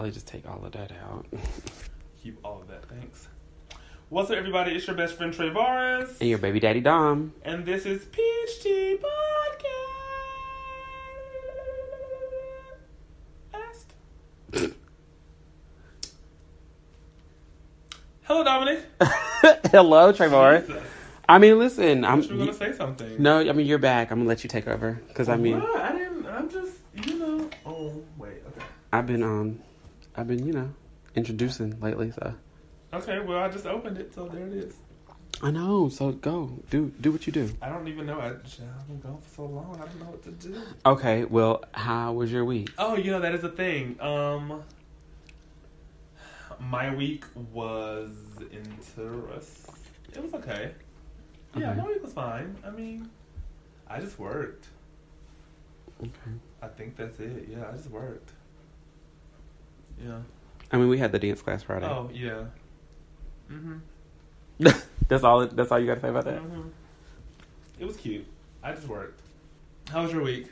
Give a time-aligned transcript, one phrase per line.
[0.00, 1.26] probably just take all of that out.
[2.22, 2.86] Keep all of that.
[2.86, 3.28] Thanks.
[4.08, 4.72] What's up, everybody?
[4.72, 6.18] It's your best friend Travaris.
[6.20, 7.34] And your baby daddy Dom.
[7.42, 8.96] And this is Peach Tea
[14.52, 14.72] Podcast.
[18.22, 18.82] Hello, Dominic.
[19.70, 20.60] Hello, Trevor.
[20.66, 20.82] Jesus.
[21.28, 22.22] I mean, listen, I'm.
[22.22, 23.22] You were gonna say something.
[23.22, 24.10] No, I mean you're back.
[24.10, 25.60] I'm gonna let you take over because I mean?
[25.60, 26.24] I didn't.
[26.24, 27.50] I'm just, you know.
[27.66, 28.42] Oh wait.
[28.48, 28.64] Okay.
[28.92, 29.60] I've been um,
[30.20, 30.70] I've been you know
[31.14, 32.10] introducing lately.
[32.12, 32.34] So
[32.92, 33.20] Okay.
[33.20, 34.74] Well, I just opened it, so there it is.
[35.42, 35.88] I know.
[35.88, 37.50] So go do do what you do.
[37.62, 38.20] I don't even know.
[38.20, 39.76] I, I've been gone for so long.
[39.76, 40.60] I don't know what to do.
[40.84, 41.24] Okay.
[41.24, 42.70] Well, how was your week?
[42.78, 43.96] Oh, you know that is a thing.
[44.00, 44.62] Um,
[46.60, 48.10] my week was
[48.52, 49.24] interesting.
[50.12, 50.72] It was okay.
[51.56, 51.80] Yeah, Okay.
[51.80, 52.56] my week was fine.
[52.66, 53.08] I mean,
[53.88, 54.66] I just worked.
[56.02, 56.36] Okay.
[56.62, 57.48] I think that's it.
[57.50, 58.32] Yeah, I just worked.
[60.04, 60.18] Yeah.
[60.72, 61.86] I mean, we had the dance class Friday.
[61.86, 62.44] Oh yeah.
[63.50, 63.80] Mhm.
[65.08, 65.46] that's all.
[65.46, 66.42] That's all you got to say about that.
[66.42, 66.70] Mhm.
[67.78, 68.26] It was cute.
[68.62, 69.20] I just worked.
[69.90, 70.46] How was your week?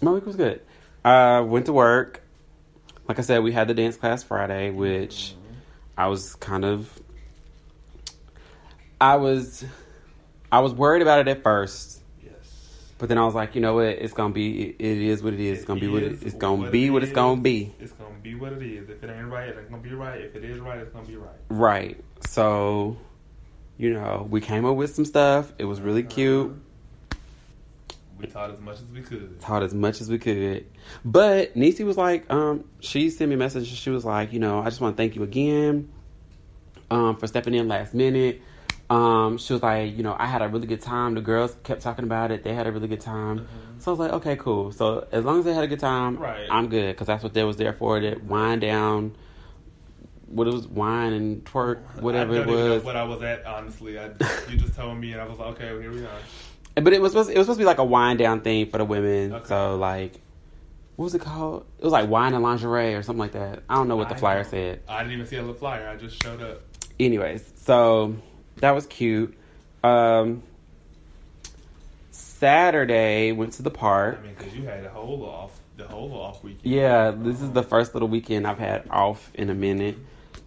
[0.00, 0.60] My week was good.
[1.04, 2.22] I went to work.
[3.08, 5.34] Like I said, we had the dance class Friday, which
[5.96, 6.90] I was kind of.
[9.00, 9.62] I was,
[10.50, 11.95] I was worried about it at first, Yes.
[12.98, 13.86] But then I was like, you know what?
[13.86, 14.70] It's gonna be.
[14.70, 15.58] It, it is what it is.
[15.58, 16.86] It's gonna be what it, it's gonna what be.
[16.86, 17.74] it What it's gonna be.
[17.78, 18.88] It's gonna be what it is.
[18.88, 20.20] If it ain't right, it ain't gonna be right.
[20.20, 21.36] If it is right, it's gonna be right.
[21.50, 22.02] Right.
[22.26, 22.96] So,
[23.76, 25.52] you know, we came up with some stuff.
[25.58, 26.56] It was really cute.
[28.18, 29.40] We taught as much as we could.
[29.40, 30.64] taught as much as we could.
[31.04, 33.68] But Nisi was like, um, she sent me a message.
[33.68, 35.92] She was like, you know, I just want to thank you again,
[36.90, 38.40] um, for stepping in last minute.
[38.88, 41.14] Um, she was like, you know, I had a really good time.
[41.14, 42.44] The girls kept talking about it.
[42.44, 43.40] They had a really good time.
[43.40, 43.46] Mhm.
[43.82, 44.70] So I was like, okay, cool.
[44.72, 46.46] So as long as they had a good time, Right.
[46.50, 48.00] I'm good because that's what they was there for.
[48.00, 49.16] That wind down,
[50.28, 52.84] what it was, wine and twerk, whatever it don't even know was.
[52.84, 53.98] what I was at, honestly.
[53.98, 54.06] I,
[54.48, 56.80] you just told me, and I was like, okay, well, here we are.
[56.80, 58.78] But it was supposed it was supposed to be like a wind down thing for
[58.78, 59.32] the women.
[59.32, 59.46] Okay.
[59.48, 60.12] So like,
[60.96, 61.66] what was it called?
[61.78, 63.62] It was like wine and lingerie or something like that.
[63.68, 64.82] I don't know what the I flyer said.
[64.88, 65.88] I didn't even see a little flyer.
[65.88, 66.60] I just showed up.
[67.00, 68.16] Anyways, so
[68.56, 69.36] that was cute.
[69.84, 70.42] Um,
[72.10, 74.18] Saturday went to the park.
[74.20, 76.64] I mean, because you had the whole off, the whole off weekend.
[76.72, 79.96] Yeah, this is the first little weekend I've had off in a minute.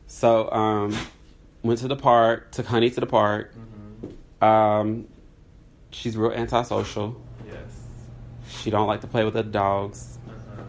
[0.08, 0.96] So um,
[1.64, 2.52] went to the park.
[2.52, 3.54] Took Honey to the park.
[3.54, 5.08] hmm Um,
[5.92, 7.20] she's real antisocial.
[7.48, 7.58] Yes.
[8.50, 10.18] She don't like to play with the dogs.
[10.28, 10.64] Uh-huh.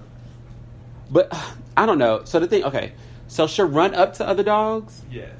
[1.10, 1.34] But
[1.76, 2.24] I don't know.
[2.24, 2.92] So the thing, okay,
[3.28, 5.30] so she'll run up to other dogs, Yes.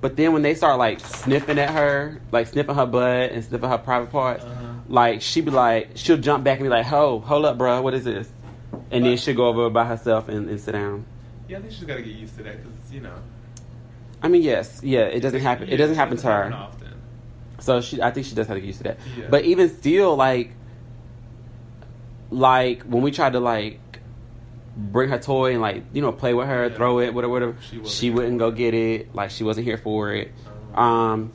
[0.00, 3.68] But then when they start like sniffing at her, like sniffing her butt and sniffing
[3.68, 4.64] her private parts, Uh-huh.
[4.88, 7.94] like she be like, she'll jump back and be like, "Ho, hold up, bro, what
[7.94, 8.28] is this?"
[8.90, 11.04] And then she'll go over by herself and, and sit down.
[11.48, 13.14] Yeah, I think she's got to get used to that because you know
[14.22, 15.68] I mean, yes, yeah, it doesn't happen.
[15.68, 16.52] It doesn't happen to her.
[16.52, 16.88] often.
[17.60, 18.98] So she, I think she does have to get used to that.
[19.16, 19.26] Yeah.
[19.30, 20.50] But even still, like,
[22.30, 23.80] like when we tried to like
[24.78, 26.74] bring her toy and like you know play with her, Yeah.
[26.76, 29.14] throw it, whatever, whatever, She she, wouldn't go get it.
[29.14, 30.32] Like she wasn't here for it.
[30.74, 30.80] Uh-huh.
[30.80, 31.32] Um,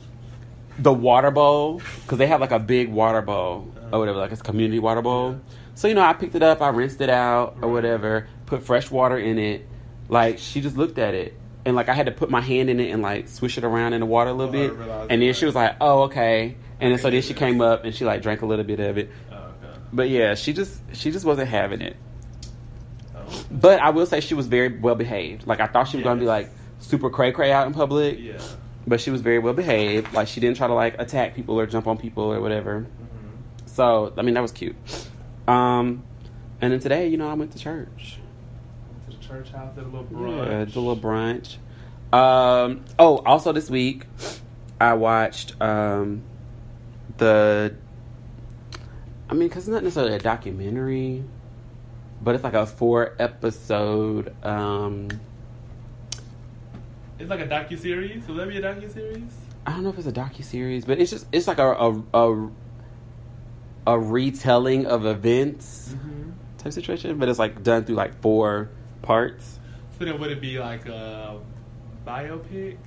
[0.78, 4.40] the water bowl because they have like a big water bowl or whatever, like it's
[4.40, 5.38] a community water bowl.
[5.74, 8.90] So you know, I picked it up, I rinsed it out or whatever, put fresh
[8.90, 9.66] water in it.
[10.08, 11.34] Like she just looked at it.
[11.66, 13.92] And like I had to put my hand in it and like swish it around
[13.94, 16.92] in the water a little Oh, bit, and then she was like, "Oh, okay." And
[16.92, 19.10] then so then she came up and she like drank a little bit of it.
[19.32, 19.46] Oh.
[19.92, 21.96] But yeah, she just she just wasn't having it.
[23.50, 25.46] But I will say she was very well behaved.
[25.46, 26.50] Like I thought she was gonna be like
[26.80, 28.38] super cray cray out in public, Yeah.
[28.86, 30.12] but she was very well behaved.
[30.12, 32.80] Like she didn't try to like attack people or jump on people or whatever.
[32.80, 32.86] hmm
[33.66, 34.76] So I mean that was cute.
[35.46, 36.04] Um,
[36.60, 38.18] and then today, you know, I went to church.
[39.10, 40.46] To the church house, did a little brunch.
[40.46, 41.56] Yeah, did a little brunch.
[42.12, 44.06] Um, oh, also this week,
[44.80, 46.22] I watched um,
[47.18, 47.74] the.
[49.28, 51.24] I mean, because it's not necessarily a documentary,
[52.24, 54.34] but it's like a four episode.
[54.44, 55.08] Um,
[57.18, 58.26] It's like a docu series.
[58.26, 59.22] Will that be a docu series?
[59.66, 62.02] I don't know if it's a docu series, but it's just it's like a a,
[62.14, 62.50] a
[63.86, 66.30] a retelling of events Mm-hmm.
[66.58, 68.70] type situation, but it's like done through like four
[69.02, 69.58] parts.
[69.98, 71.38] So then, would it be like a
[72.06, 72.78] biopic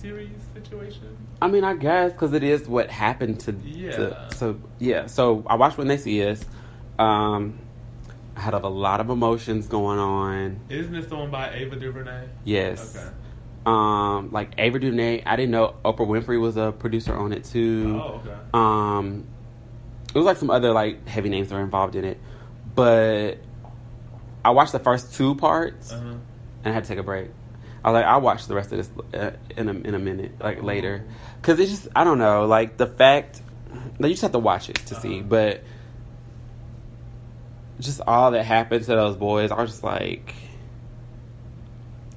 [0.00, 1.16] series situation?
[1.40, 3.52] I mean, I guess because it is what happened to.
[3.64, 3.90] Yeah.
[3.92, 5.06] to- so yeah.
[5.06, 6.44] So I watched when they see us.
[6.98, 7.58] Um,
[8.36, 10.60] I had a lot of emotions going on.
[10.68, 12.28] Isn't this the one by Ava DuVernay?
[12.44, 12.96] Yes.
[12.96, 13.08] Okay.
[13.66, 15.22] Um, like Ava DuVernay.
[15.24, 18.00] I didn't know Oprah Winfrey was a producer on it too.
[18.02, 18.34] Oh, okay.
[18.52, 19.24] Um,
[20.14, 22.18] it was like some other like heavy names that were involved in it,
[22.74, 23.38] but
[24.44, 26.04] I watched the first two parts Uh-huh.
[26.04, 26.18] and
[26.66, 27.30] I had to take a break.
[27.82, 28.90] I was like, I'll watch the rest of this
[29.20, 31.04] uh, in a in a minute, like later,
[31.40, 33.40] because it's just I don't know, like the fact
[33.98, 35.26] that you just have to watch it to see, Uh-huh.
[35.28, 35.62] but
[37.80, 40.34] just all that happened to those boys, I was just like,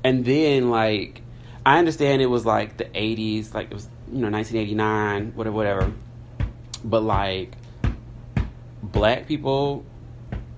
[0.04, 1.22] and then like
[1.66, 5.94] I understand it was like the '80s, like it was you know 1989, whatever, whatever,
[6.84, 7.54] but like
[8.84, 9.86] black people,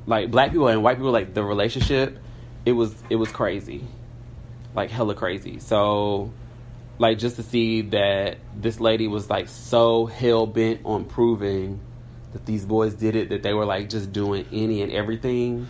[0.05, 2.17] like black people and white people, like the relationship,
[2.65, 3.83] it was it was crazy,
[4.75, 5.59] like hella crazy.
[5.59, 6.31] So,
[6.97, 11.79] like just to see that this lady was like so hell bent on proving
[12.33, 15.67] that these boys did it, that they were like just doing any and everything.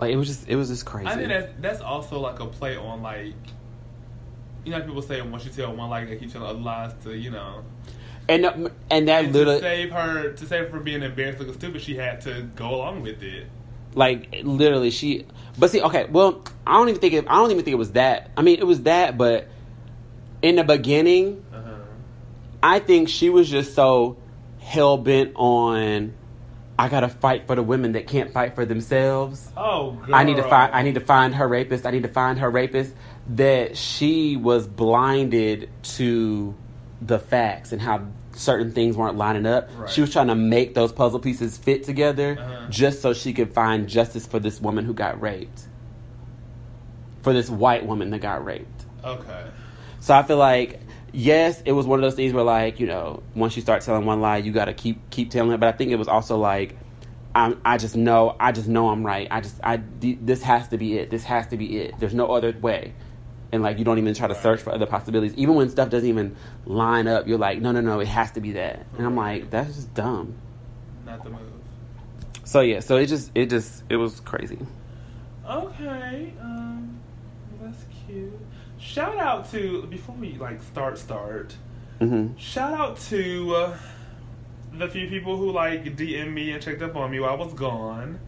[0.00, 1.08] Like it was just it was just crazy.
[1.08, 3.34] I think that's that's also like a play on like
[4.64, 6.92] you know how people say once you tell one lie they keep telling other lies
[7.04, 7.64] to you know
[8.28, 11.38] and uh, and that and little to save her to save her from being embarrassed
[11.38, 13.46] looking stupid she had to go along with it.
[13.94, 15.24] like literally she
[15.58, 17.92] but see okay well i don't even think it, i don't even think it was
[17.92, 19.48] that i mean it was that but
[20.42, 21.70] in the beginning Uh-huh.
[22.62, 24.18] i think she was just so
[24.60, 26.14] hell-bent on
[26.78, 30.14] i gotta fight for the women that can't fight for themselves Oh, girl.
[30.14, 32.50] i need to find i need to find her rapist i need to find her
[32.50, 32.94] rapist
[33.30, 36.54] that she was blinded to
[37.02, 39.90] the facts and how certain things weren't lining up Right.
[39.90, 42.66] she was trying to make those puzzle pieces fit together Uh-huh.
[42.70, 45.62] just so she could find justice for this woman who got raped
[47.22, 49.44] for this white woman that got raped Okay.
[50.00, 50.80] so I feel like
[51.12, 54.04] yes, it was one of those things where like you know once you start telling
[54.04, 55.60] one lie, you got to keep keep telling it.
[55.60, 56.76] But I think it was also like
[57.34, 59.28] I I just know I just know I'm right.
[59.30, 61.10] I just I this has to be it.
[61.10, 61.98] This has to be it.
[61.98, 62.94] There's no other way.
[63.52, 66.08] And like you don't even try to search for other possibilities, even when stuff doesn't
[66.08, 66.36] even
[66.66, 67.26] line up.
[67.26, 68.86] You're like, no, no, no, it has to be that.
[68.96, 70.34] And I'm like, that's just dumb.
[71.04, 71.40] Not the move.
[72.44, 74.58] So yeah, so it just it just it was crazy.
[75.48, 77.00] Okay, um,
[77.60, 78.32] that's cute.
[78.80, 81.54] Shout out to before we like start start.
[81.98, 83.78] hmm Shout out to uh,
[84.72, 87.52] the few people who like DM me and checked up on me while I was
[87.52, 88.18] gone.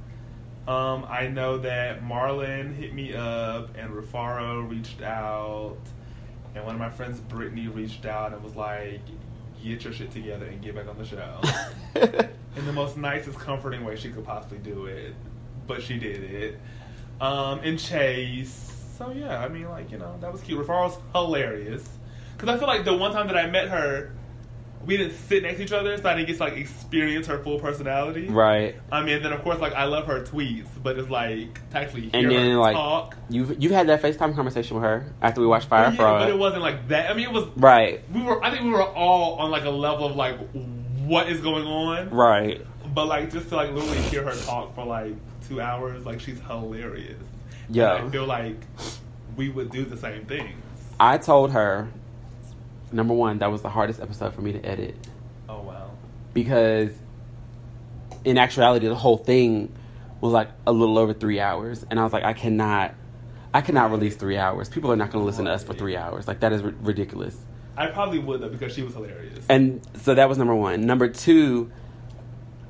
[0.69, 5.79] Um, I know that Marlon hit me up and Rufaro reached out,
[6.55, 9.01] and one of my friends, Brittany, reached out and was like,
[9.65, 11.41] "Get your shit together and get back on the show."
[12.57, 15.15] in the most nicest, comforting way she could possibly do it,
[15.67, 16.61] but she did it.
[17.21, 18.69] Um, and Chase.
[19.03, 20.59] So yeah, I mean, like you know, that was cute.
[20.59, 21.89] Rufaro's hilarious
[22.37, 24.13] because I feel like the one time that I met her,
[24.87, 27.39] we didn't sit next to each other, so I didn't get to like experience her
[27.43, 28.29] full personality.
[28.29, 28.77] right.
[28.93, 32.03] I mean, then of course, like I love her tweets, but it's like to actually
[32.03, 33.17] hear And then her like talk.
[33.29, 35.97] you've you've had that FaceTime conversation with her after we watched Fyre oh, But, yeah,
[35.97, 36.21] Fraud.
[36.21, 37.11] but it wasn't like that.
[37.11, 37.45] I mean, it was.
[37.57, 38.01] right.
[38.13, 38.43] We were.
[38.45, 40.39] I think we were all on like a level of like
[41.05, 42.11] what is going on.
[42.11, 42.65] Right.
[42.95, 45.15] But like just to like literally hear her talk for like
[45.49, 47.17] two hours, like she's hilarious.
[47.69, 47.97] Yeah.
[47.97, 48.57] And I feel like
[49.37, 50.59] we would do the same things.
[51.01, 51.89] I told her,
[52.93, 54.95] number one, that was the hardest episode for me to edit
[55.49, 55.91] Oh wow.
[56.35, 56.91] because,
[58.25, 59.73] in actuality, the whole thing
[60.21, 62.95] was like a little over three hours, and I was like, I cannot,
[63.53, 64.69] I cannot release three hours.
[64.69, 66.29] People are not going to listen to us for three hours.
[66.29, 67.37] Like that is ri- ridiculous.
[67.77, 69.45] I probably would though because she was hilarious.
[69.49, 70.83] And so that was number one.
[70.87, 71.73] Number two,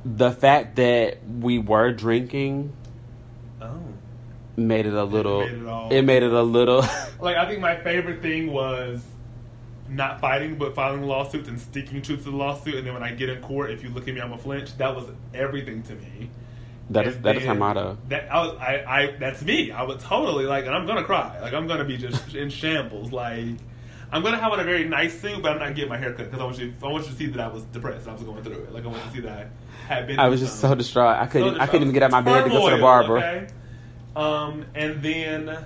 [0.04, 2.72] the fact that we were drinking
[3.60, 3.80] oh.
[4.56, 5.40] Made it a little.
[5.40, 6.84] made it all- it made it a little.
[7.20, 9.00] Like I think my favorite thing was
[9.88, 13.28] not fighting but filing lawsuits and sticking to the lawsuit and then when I get
[13.28, 15.04] in court if you look at me I'm a flinch that was
[15.34, 16.30] everything to me.
[16.90, 17.96] that is And that is her motto.
[18.08, 19.70] That I, was, I, I, that's me.
[19.70, 21.38] I would totally like, and I'm gonna cry.
[21.40, 23.12] Like I'm gonna be just in shambles.
[23.12, 23.44] Like
[24.10, 26.26] I'm gonna have on a very nice suit, but I'm not getting my hair cut
[26.26, 28.08] because I want you, I want you to see that I was depressed.
[28.08, 28.72] I was going through it.
[28.74, 30.18] Like I want you to see that I had been.
[30.18, 31.16] I was just so distraught.
[31.18, 31.54] I couldn't.
[31.54, 33.18] So I couldn't even get out of my bed to go to the barber.
[33.18, 33.46] Okay?
[34.14, 35.64] Um, and then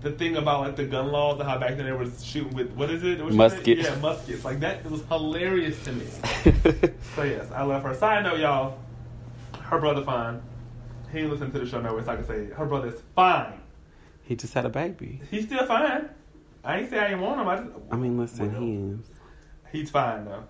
[0.00, 2.70] the thing about like the gun laws and how back then they were shooting with
[2.72, 3.22] what is it?
[3.22, 3.32] What?
[3.34, 3.82] Muskets.
[3.82, 4.44] Yeah, muskets.
[4.44, 6.06] Like that was hilarious to me.
[7.14, 7.94] So yes, I love her.
[7.94, 8.78] Side note, y'all,
[9.60, 10.40] her brother fine.
[11.12, 13.60] He ain't listen to the show nowhere, so I can say her brother's fine.
[14.24, 15.20] he just had a baby.
[15.30, 16.08] He's still fine.
[16.64, 17.48] I ain't say I ain't want him.
[17.48, 19.06] I just I mean, listen, Well, he is.
[19.72, 20.44] he's fine though.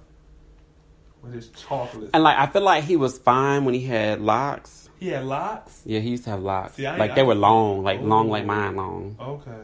[1.23, 2.11] With his chocolate.
[2.15, 4.89] And like, I feel like he was fine when he had locks.
[5.03, 5.83] He had locks.
[5.85, 6.75] Yeah, he used to have locks.
[6.75, 9.17] See, I- like they I- were long, like long, like mine long.
[9.21, 9.61] Okay.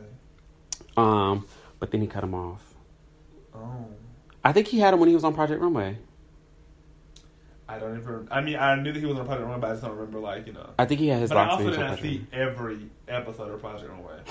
[0.96, 1.46] Um,
[1.78, 2.62] but then he cut them off.
[3.54, 3.86] Oh.
[4.44, 5.98] I think he had them when he was on Project Runway.
[7.68, 8.28] I don't even.
[8.30, 10.18] I mean, I knew that he was on Project Runway, but I just don't remember,
[10.20, 10.70] like you know.
[10.78, 13.60] I think he had his But I locks also did not see every episode of
[13.60, 14.20] Project Runway.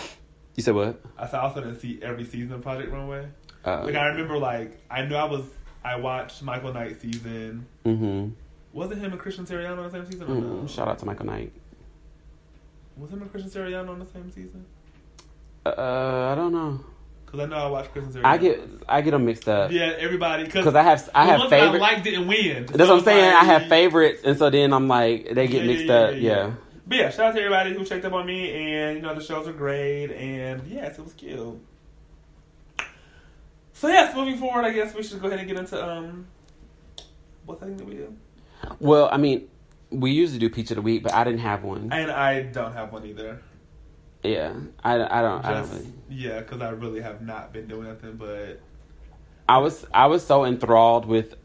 [0.56, 1.00] You said what?
[1.20, 3.28] I also didn't see every season of Project Runway.
[3.64, 5.44] Uh, Like I remember, like I knew I was.
[5.84, 7.68] I watched Michael Knight season.
[7.86, 8.30] mm-hmm.
[8.78, 10.28] Wasn't him and Christian Siriano on the same season?
[10.32, 10.68] Or no?
[10.68, 11.52] Shout out to Michael Knight.
[12.96, 14.66] Was him and Christian Siriano on the same season?
[15.66, 16.80] Uh, I don't know.
[17.26, 18.26] Because I know I watch Christian Siriano.
[18.26, 20.44] I get I get them mixed up Yeah, everybody.
[20.44, 21.80] because I have I have ones that favorite.
[21.80, 22.68] I liked didn't win.
[22.68, 23.34] That's what I'm saying.
[23.34, 26.12] I have favorites, and so then I'm like they get Yeah, mixed yeah, up.
[26.12, 26.36] yeah, Yeah.
[26.48, 26.52] yeah.
[26.86, 29.22] But yeah, shout out to everybody who checked up on me, and you know the
[29.24, 31.60] shows are great, and yes, it was cute.
[33.74, 36.28] So yes, moving forward, I guess we should go ahead and get into um,
[37.46, 38.16] what thing that we do.
[38.80, 39.48] Well, I mean,
[39.90, 41.90] we usually do pizza of the week, but I didn't have one.
[41.92, 43.42] And I don't have one either.
[44.24, 45.46] yeah, I, I don't.
[45.46, 45.94] I don't really.
[46.10, 48.60] Yeah, because I really have not been doing nothing but
[49.48, 51.36] I was I was so enthralled with.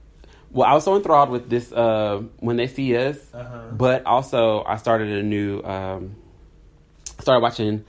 [0.51, 3.69] Well, I was so enthralled with this uh, when they see us, uh-huh.
[3.73, 5.63] but also I started a new.
[5.63, 6.17] Um,
[7.21, 7.85] started watching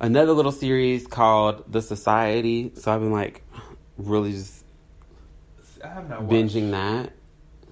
[0.00, 2.72] another little series called The Society.
[2.74, 3.42] So I've been like
[3.96, 4.64] really just
[5.82, 7.12] I have not binging watched- that.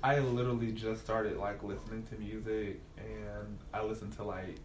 [0.03, 4.59] I literally just started like listening to music, and I listened to like,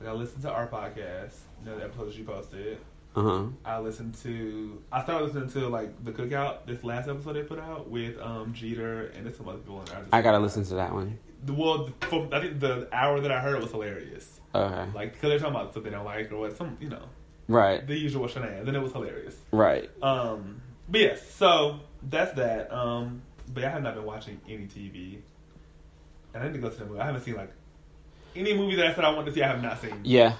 [0.00, 2.78] like I listened to our podcast, you know, the episodes you posted.
[3.14, 3.44] Uh huh.
[3.64, 4.82] I listened to.
[4.90, 6.66] I started listening to like the Cookout.
[6.66, 9.84] This last episode they put out with um Jeter and there's some other people in
[9.86, 9.96] there.
[10.00, 11.18] just- I gotta listen to that one.
[11.44, 14.40] The well, from I think the hour that I heard was hilarious.
[14.54, 14.86] Okay.
[14.94, 17.02] Like because they're talking about stuff they don't like or what some you know
[17.48, 17.84] Right.
[17.86, 19.36] the usual shenanigans, and it was hilarious.
[19.50, 19.90] Right.
[20.02, 22.72] Um, but yes, so that's that.
[22.72, 25.18] Um, but I have not been watching any TV,
[26.34, 27.00] and I need to go to the movie.
[27.00, 27.52] I haven't seen like
[28.34, 29.42] any movie that I said I wanted to see.
[29.42, 30.00] I have not seen.
[30.04, 30.34] Yeah.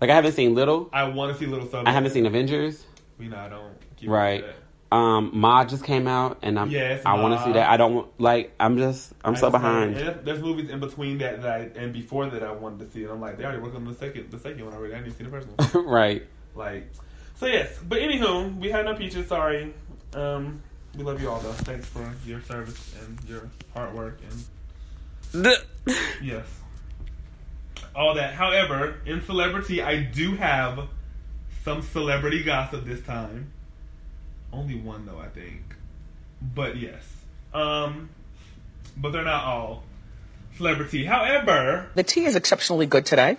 [0.00, 0.90] Like I haven't seen Little.
[0.92, 1.86] I want to see Little Sub.
[1.86, 2.84] I haven't seen Avengers.
[3.18, 3.74] You know, I don't.
[3.96, 4.44] Keep Right.
[4.92, 6.70] Um, Ma just came out, and I'm.
[6.70, 7.68] Yes, I want to see that.
[7.68, 8.54] I don't like.
[8.60, 9.12] I'm just.
[9.24, 9.96] I'm I so behind.
[9.96, 13.02] And there's movies in between that, that I, and before that I wanted to see,
[13.02, 14.94] and I'm like, they already worked on the second, the second one already.
[14.94, 15.86] I didn't see the first one.
[15.86, 16.24] right.
[16.54, 16.88] like,
[17.34, 17.78] so yes.
[17.86, 19.26] But anywho, we had no peaches.
[19.26, 19.74] Sorry.
[20.14, 20.62] Um,
[20.96, 21.52] we love you all though.
[21.52, 24.44] Thanks for your service and your hard work and
[26.22, 26.46] yes,
[27.94, 28.34] all that.
[28.34, 30.88] However, in celebrity, I do have
[31.64, 33.52] some celebrity gossip this time.
[34.52, 35.62] Only one though, I think.
[36.54, 37.02] But yes.
[37.52, 38.10] Um,
[38.96, 39.82] but they're not all
[40.56, 41.04] celebrity.
[41.04, 43.36] However, The tea is exceptionally good today.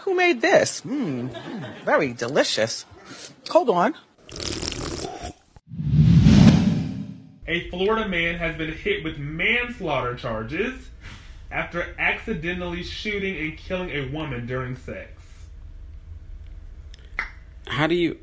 [0.00, 0.80] Who made this?
[0.80, 1.30] Mmm,
[1.84, 2.84] very delicious.
[3.50, 3.94] Hold on.
[7.52, 10.88] A Florida man has been hit with manslaughter charges
[11.50, 15.10] after accidentally shooting and killing a woman during sex.
[17.66, 18.18] How do you?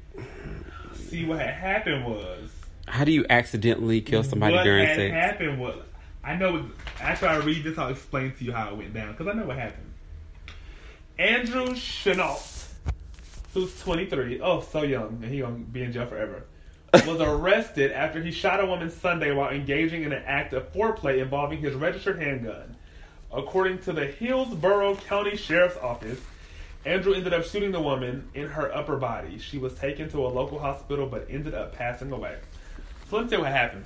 [0.96, 2.50] See, what had happened was.
[2.88, 5.14] How do you accidentally kill somebody what during had sex?
[5.14, 5.86] happened was.
[6.24, 6.68] I know.
[7.00, 9.46] After I read this, I'll explain to you how it went down because I know
[9.46, 9.94] what happened.
[11.20, 12.40] Andrew Chenault,
[13.54, 16.46] who's 23, oh, so young, and he gonna be in jail forever,
[16.93, 21.22] was arrested after he shot a woman Sunday while engaging in an act of foreplay
[21.22, 22.75] involving his registered handgun.
[23.31, 26.19] According to the Hillsborough County Sheriff's Office,
[26.86, 29.38] Andrew ended up shooting the woman in her upper body.
[29.38, 32.38] She was taken to a local hospital but ended up passing away.
[33.10, 33.86] So let me tell you what happened.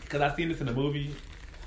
[0.00, 1.14] Because I've seen this in a movie,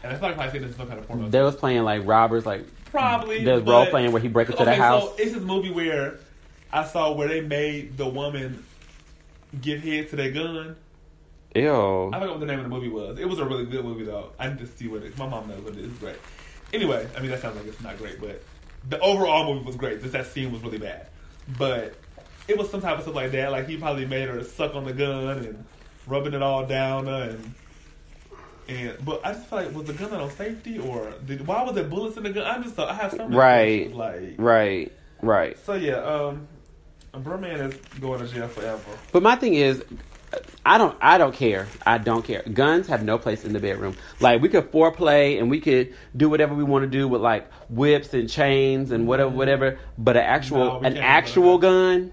[0.04, 1.30] and I feel like I've seen this in some kind of porno.
[1.30, 3.44] They was playing like robbers, like Probably.
[3.44, 5.04] There's role playing where he breaks into the Okay, house.
[5.04, 6.20] So it's this movie where
[6.72, 8.64] I saw where they made the woman
[9.62, 10.76] give head to their gun.
[11.56, 12.08] ew.
[12.14, 13.20] I forgot what the name of the movie was.
[13.20, 14.32] It was a really good movie though.
[14.40, 15.18] I need to see what it is.
[15.18, 15.92] My mom knows what it is.
[15.92, 16.16] It's great.
[16.74, 18.42] Anyway, I mean that sounds like it's not great, but
[18.90, 20.02] the overall movie was great.
[20.02, 21.08] Just that scene was really bad.
[21.58, 21.96] But
[22.48, 23.52] it was some type of stuff like that.
[23.52, 25.66] Like he probably made her suck on the gun and
[26.08, 27.54] rubbing it all down her and
[28.68, 31.76] and but I just feel like was the gun on safety or did why was
[31.76, 32.46] there bullets in the gun?
[32.46, 33.94] I'm just I have so many Right.
[33.94, 34.92] like Right.
[35.22, 35.58] Right.
[35.60, 36.48] so yeah, um
[37.16, 38.82] A burman is going to jail forever.
[39.12, 39.84] But my thing is,
[40.66, 40.98] I don't.
[41.00, 41.68] I don't care.
[41.86, 42.42] I don't care.
[42.42, 43.96] Guns have no place in the bedroom.
[44.20, 47.52] Like we could foreplay and we could do whatever we want to do with like
[47.70, 49.38] whips and chains and whatever, mm-hmm.
[49.38, 49.80] whatever.
[49.96, 52.12] But an actual, No, an actual gun.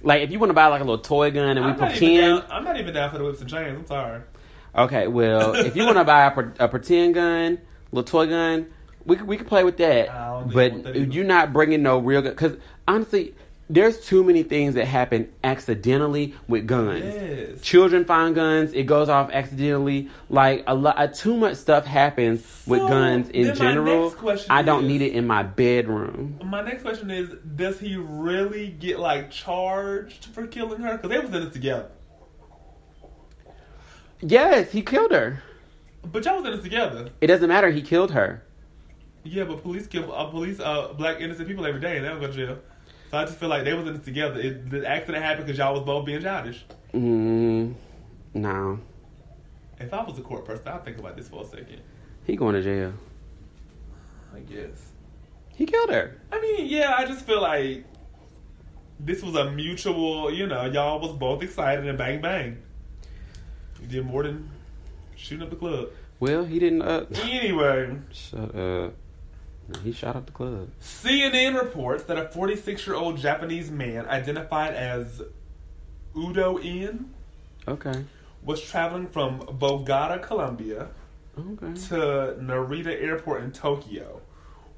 [0.00, 2.40] Like if you want to buy like a little toy gun and we I'm pretend.
[2.40, 3.78] down, I'm not even down for the whips and chains.
[3.78, 4.20] I'm sorry.
[4.76, 7.58] Okay, well, if you want to buy a, a pretend gun,
[7.90, 8.72] little toy gun,
[9.04, 10.10] we could, we could play with that.
[10.10, 13.34] I don't think I want that But you're not bringing no real gun because honestly,
[13.70, 17.04] there's too many things that happen accidentally with guns.
[17.04, 17.60] Yes.
[17.60, 20.08] Children find guns; it goes off accidentally.
[20.30, 24.04] Like a lot, uh, too much stuff happens with So, guns in then my general.
[24.04, 26.38] next question I don't is- need it in my bedroom.
[26.44, 30.96] My next question is: Does he really get like charged for killing her?
[30.96, 31.90] Because they was in this together.
[34.20, 35.42] Yes, he killed her.
[36.02, 37.10] But y'all was in this together.
[37.20, 37.70] It doesn't matter.
[37.70, 38.42] He killed her.
[39.24, 42.20] Yeah, but police kill uh, police uh, black innocent people every day, and they don't
[42.20, 42.58] go to jail.
[43.10, 44.38] So I just feel like they was in this together.
[44.40, 46.64] It, the accident happened because y'all was both being childish.
[46.92, 47.74] Mm,
[48.34, 48.78] no,
[49.80, 51.80] If I was a court person, I'd think about this for a second.
[52.24, 52.92] he going to jail.
[54.34, 54.90] I guess.
[55.54, 56.20] He killed her.
[56.30, 57.84] I mean, yeah, I just feel like
[59.00, 62.58] this was a mutual, you know, y'all was both excited and bang bang.
[63.80, 64.50] You did more than
[65.16, 65.88] shooting up the club.
[66.20, 66.82] Well, he didn't.
[66.82, 68.94] Uh, Anyway, shut up.
[69.84, 70.70] He shot up the club.
[70.80, 75.22] CNN reports that a 46 year old Japanese man identified as
[76.16, 77.12] Udo N
[77.66, 78.04] Okay.
[78.42, 80.88] was traveling from Bogota, Colombia
[81.38, 81.72] Okay.
[81.88, 84.20] to Narita Airport in Tokyo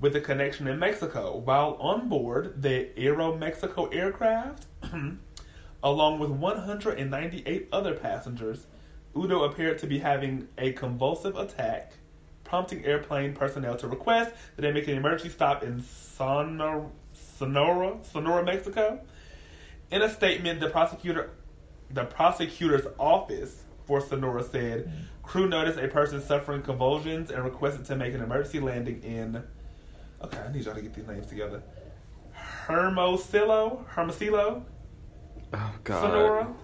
[0.00, 1.36] with a connection in Mexico.
[1.36, 4.66] While on board the Aeromexico aircraft,
[5.82, 8.66] along with 198 other passengers,
[9.16, 11.92] Udo appeared to be having a convulsive attack,
[12.50, 18.44] prompting airplane personnel to request that they make an emergency stop in Sonora, Sonora, Sonora,
[18.44, 19.00] Mexico.
[19.92, 21.30] In a statement, the prosecutor,
[21.90, 24.98] the prosecutor's office for Sonora said, mm-hmm.
[25.22, 29.40] crew noticed a person suffering convulsions and requested to make an emergency landing in.
[30.20, 31.62] Okay, I need y'all to get these names together.
[32.32, 34.64] Hermosillo, Hermosillo,
[35.52, 36.02] Oh God.
[36.02, 36.54] Sonora.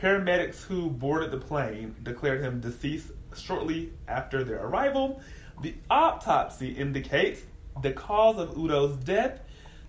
[0.00, 3.10] Paramedics who boarded the plane declared him deceased
[3.40, 5.20] shortly after their arrival.
[5.62, 7.42] The autopsy indicates
[7.82, 9.40] the cause of Udo's death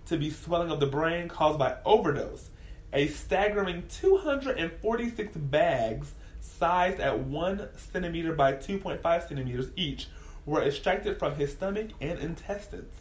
[0.06, 2.50] to be swelling of the brain caused by overdose.
[2.92, 10.08] A staggering 246 bags, sized at 1 centimeter by 2.5 centimeters each,
[10.44, 12.94] were extracted from his stomach and intestines.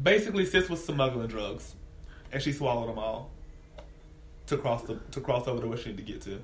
[0.00, 1.74] Basically, Sis was smuggling drugs,
[2.32, 3.30] and she swallowed them all
[4.46, 6.42] to cross the to cross over to where she needed to get to.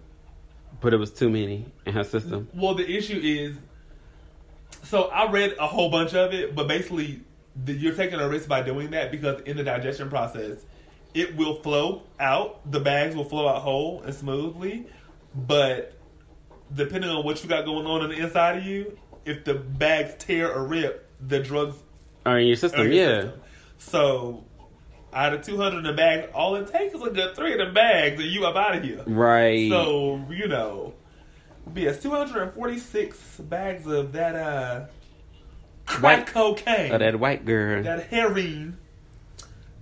[0.81, 2.49] But it was too many in her system.
[2.55, 3.57] Well, the issue is,
[4.85, 7.21] so I read a whole bunch of it, but basically,
[7.65, 10.59] the, you're taking a risk by doing that because in the digestion process,
[11.15, 12.71] it will flow out.
[12.71, 14.87] The bags will flow out whole and smoothly,
[15.35, 15.95] but
[16.75, 20.15] depending on what you got going on in the inside of you, if the bags
[20.19, 21.77] tear or rip, the drugs
[22.25, 23.21] are in your system, in yeah.
[23.21, 23.41] system.
[23.79, 24.45] So.
[25.17, 27.73] Out of 200 in the bag, all it takes is a good three of the
[27.73, 29.03] bags and you up out of here.
[29.07, 29.71] Right.
[29.71, 30.93] So, you know,
[31.75, 34.85] yes, 246 bags of that uh
[36.01, 36.93] White- cocaine.
[36.93, 37.83] Oh, that white girl.
[37.83, 38.77] that heroin.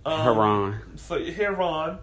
[0.07, 0.81] Um, Heron.
[0.99, 1.99] So, heroin,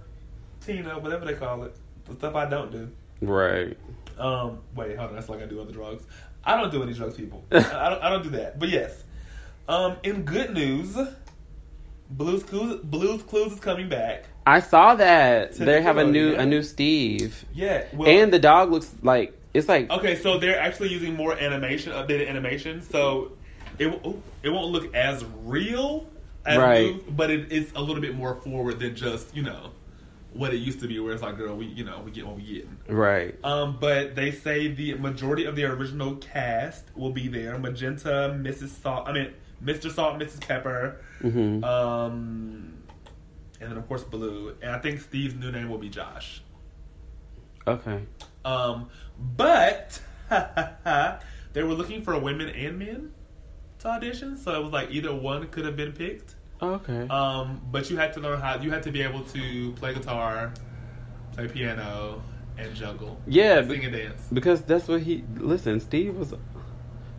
[0.65, 1.73] Tina, whatever they call it.
[2.05, 2.89] The stuff I don't do.
[3.21, 3.77] Right.
[4.17, 5.15] Um, wait, hold on.
[5.15, 6.03] That's like I do other drugs.
[6.43, 7.45] I don't do any drugs, people.
[7.51, 8.03] I, I don't.
[8.03, 8.59] I don't do that.
[8.59, 9.03] But yes.
[9.69, 10.97] Um, in good news,
[12.11, 14.25] Blues Clues, Blues Clues is coming back.
[14.45, 17.85] I saw that they have a new a new Steve, Yeah.
[17.93, 21.93] Well, and the dog looks like it's like Okay, so they're actually using more animation,
[21.93, 23.31] updated animation, so
[23.79, 23.87] it
[24.43, 26.07] it won't look as real
[26.45, 26.93] as Right.
[26.93, 29.71] Blue, but it, it's a little bit more forward than just you know
[30.33, 32.35] what it used to be, where it's like, girl, we you know we get what
[32.35, 32.67] we get.
[32.87, 33.35] right.
[33.43, 38.69] Um, but they say the majority of the original cast will be there: Magenta, Mrs.
[38.69, 39.91] Salt, I mean Mr.
[39.91, 40.41] Salt, Mrs.
[40.41, 42.73] Pepper, hmm um,
[43.59, 46.41] and then of course Blue, and I think Steve's new name will be Josh.
[47.67, 48.01] Okay.
[48.43, 48.89] Um,
[49.19, 50.01] but
[51.53, 53.13] they were looking for women and men
[53.79, 56.35] to audition, so it was like either one could have been picked.
[56.61, 57.07] Okay.
[57.07, 58.59] Um, but you had to learn how.
[58.61, 60.53] You had to be able to play guitar,
[61.33, 62.21] play piano,
[62.57, 63.19] and juggle.
[63.25, 64.27] Yeah, sing be- and dance.
[64.31, 65.23] because that's what he.
[65.37, 66.33] Listen, Steve was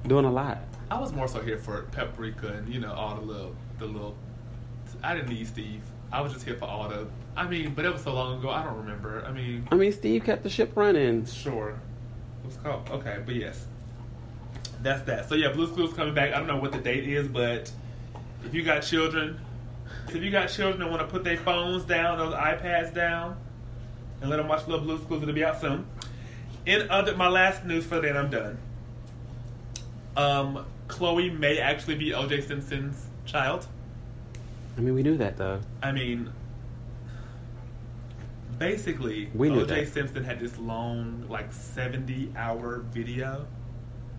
[0.07, 0.59] doing a lot.
[0.91, 4.17] I was more so here for paprika and you know all the little the little.
[5.03, 5.81] I didn't need Steve.
[6.13, 7.09] I was just here for all the.
[7.37, 8.51] I mean, but it was so long ago.
[8.51, 9.25] I don't remember.
[9.27, 11.25] I mean, I mean, Steve kept the ship running.
[11.27, 11.81] Sure.
[12.43, 12.89] What's called?
[12.91, 13.67] Okay, but yes.
[14.83, 15.29] That's that.
[15.29, 16.35] So yeah, Blue's Clues coming back.
[16.35, 17.71] I don't know what the date is, but
[18.45, 19.39] if you got children,
[20.09, 23.37] if you got children that want to put their phones down, those iPads down,
[24.21, 25.87] and let them watch little Blue Clues, it'll be out soon.
[26.67, 28.59] In other, my last news for the day, and I'm done.
[30.17, 32.43] Um, Khloé may actually be O.J.
[32.43, 33.67] Simpson's child.
[34.77, 35.61] I mean, we knew that though.
[35.83, 36.33] I mean,
[38.59, 39.65] basically, O.J.
[39.65, 39.89] that.
[39.89, 43.47] Simpson had this long, like seventy-hour video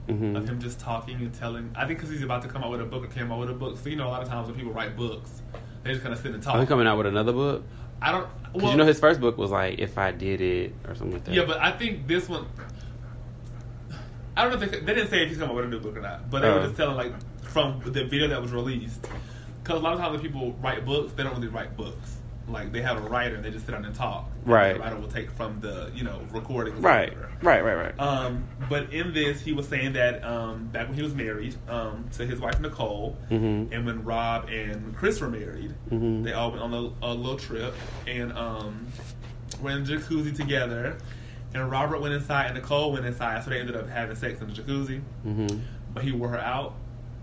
[0.08, 1.72] hmm of him just talking and telling.
[1.76, 3.50] I think because he's about to come out with a book or came out with
[3.50, 3.78] a book.
[3.78, 5.42] So you know, a lot of times when people write books,
[5.84, 6.56] they just kind of sit and talk.
[6.56, 7.64] Are he coming out with another book?
[8.02, 8.28] I don't.
[8.54, 11.24] Well, you know his first book was like "If I Did It" or something like
[11.26, 11.34] that.
[11.36, 12.46] yeah, but I think this one.
[14.36, 15.80] I don't know if they, they didn't say if he's coming out with a new
[15.80, 16.64] book or not, but they were Oh.
[16.66, 17.14] just telling like
[17.44, 19.08] from the video that was released.
[19.64, 22.18] Because a lot of times when people write books, they don't really write books.
[22.48, 24.30] Like they have a writer and they just sit down and talk.
[24.44, 24.74] And Right.
[24.74, 26.82] The writer will take from the you know recording.
[26.82, 28.00] right, right, right, right.
[28.00, 32.06] Um, but in this, he was saying that um, back when he was married um,
[32.18, 33.72] to his wife Nicole, Mhm.
[33.72, 36.24] and when Rob and Kris were married, Mhm.
[36.24, 37.74] they all went on a, a little trip
[38.08, 38.88] and um,
[39.62, 40.98] went in the jacuzzi together.
[41.56, 44.48] And Robert went inside and Nicole went inside, so they ended up having sex in
[44.48, 45.02] the jacuzzi.
[45.22, 45.48] hmm
[45.94, 46.74] But he wore her out,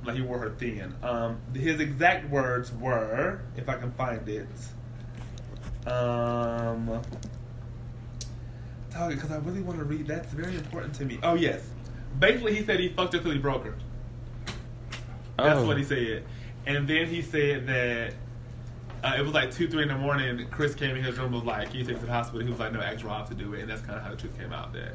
[0.04, 0.94] like he wore her thin.
[1.02, 4.46] Um, his exact words were, if I can find it,
[5.86, 7.00] um,
[9.08, 10.06] because I really want to read.
[10.06, 11.18] That's very important to me.
[11.22, 11.62] Oh yes,
[12.18, 13.74] basically he said he fucked her till he broke her.
[15.38, 15.66] That's Oh.
[15.66, 16.24] what he said.
[16.66, 18.12] And then he said that
[19.02, 20.46] uh, it was like two, three in the morning.
[20.50, 22.50] Kris came in his room was like, "Can you take me to the hospital?" He
[22.50, 24.38] was like, "No, ask Rob to do it." And that's kind of how the truth
[24.38, 24.92] came out that,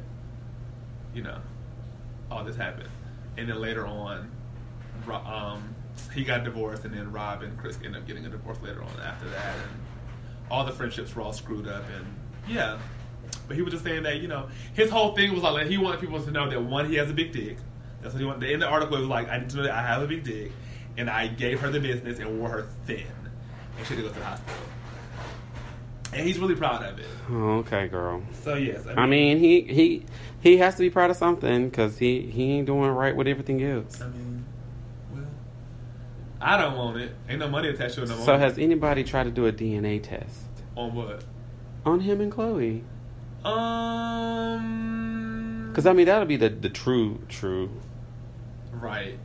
[1.14, 1.38] you know,
[2.30, 2.88] all this happened.
[3.36, 4.30] And then later on,
[5.10, 5.74] um,
[6.14, 9.00] he got divorced, and then Rob and Kris ended up getting a divorce later on
[9.04, 9.80] after that, and
[10.50, 12.06] all the friendships were all screwed up, and
[12.48, 12.78] yeah.
[13.48, 16.00] But he was just saying that you know his whole thing was like he wanted
[16.00, 17.58] people to know that one he has a big dick.
[18.02, 18.50] That's what he wanted.
[18.50, 20.24] In the article, it was like I need to know that I have a big
[20.24, 20.52] dick,
[20.96, 23.04] and I gave her the business and wore her thin,
[23.78, 24.56] and she had to go to the hospital.
[26.12, 27.06] And he's really proud of it.
[27.28, 28.22] Oh, okay, girl.
[28.42, 30.06] So yes, I mean, he he
[30.40, 33.62] he has to be proud of something because he he ain't doing right with everything
[33.62, 34.00] else.
[34.00, 34.35] I mean,
[36.40, 37.12] I don't want it.
[37.28, 38.26] Ain't no money attached to it no more.
[38.26, 40.44] So has anybody tried to do a DNA test
[40.76, 41.24] on what?
[41.84, 42.82] on him and Khloé?
[43.96, 47.70] Um, Because I mean, that'll be the the true true.
[48.72, 49.18] right.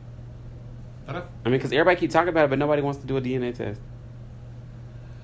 [1.08, 3.20] I, I mean, because everybody keep talking about it, but nobody wants to do a
[3.20, 3.80] DNA test.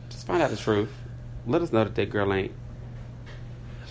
[0.09, 0.91] Just find out the truth.
[1.47, 2.51] Let us know that that girl ain't.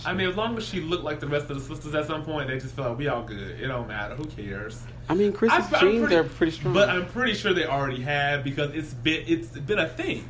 [0.04, 2.24] I mean, as long as she looked like the rest of the sisters at some
[2.24, 3.58] point, they just feel like we all good.
[3.58, 4.14] It don't matter.
[4.14, 4.82] Who cares?
[5.08, 6.74] I mean, Kris's I- pretty- are pretty strong.
[6.74, 10.28] But I'm pretty sure they already have because it's been it's been a thing.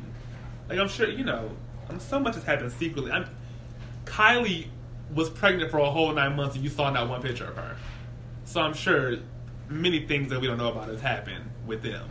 [0.69, 1.51] Like I'm sure you know,
[1.89, 3.11] um, so much has happened secretly.
[3.11, 3.25] I'm,
[4.05, 4.67] Kylie
[5.13, 7.75] was pregnant for a whole nine months, and you saw not one picture of her.
[8.45, 9.17] So I'm sure
[9.67, 12.09] many things that we don't know about has happened with them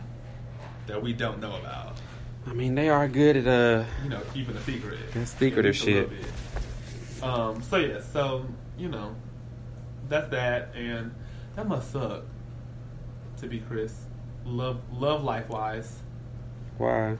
[0.87, 1.97] that we don't know about.
[2.47, 3.85] I mean, they are good at uh.
[4.03, 4.99] You know, keeping a secret.
[5.13, 7.23] That's secretive At least a little shit.
[7.23, 7.63] Um.
[7.63, 8.01] So yeah.
[8.01, 8.45] So
[8.77, 9.15] you know,
[10.07, 11.15] that's that, and
[11.55, 12.23] that must suck
[13.41, 14.05] to be Kris.
[14.45, 16.01] Love, love life wise.
[16.77, 17.17] Why?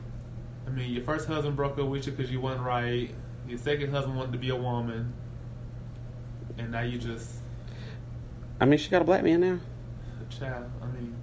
[0.67, 3.13] I mean, your first husband broke up with you because you weren't right.
[3.47, 5.13] Your second husband wanted to be a woman,
[6.57, 7.39] and now you just
[8.61, 9.59] I mean, she got a black man now.
[10.21, 10.69] a child.
[10.81, 11.15] I mean,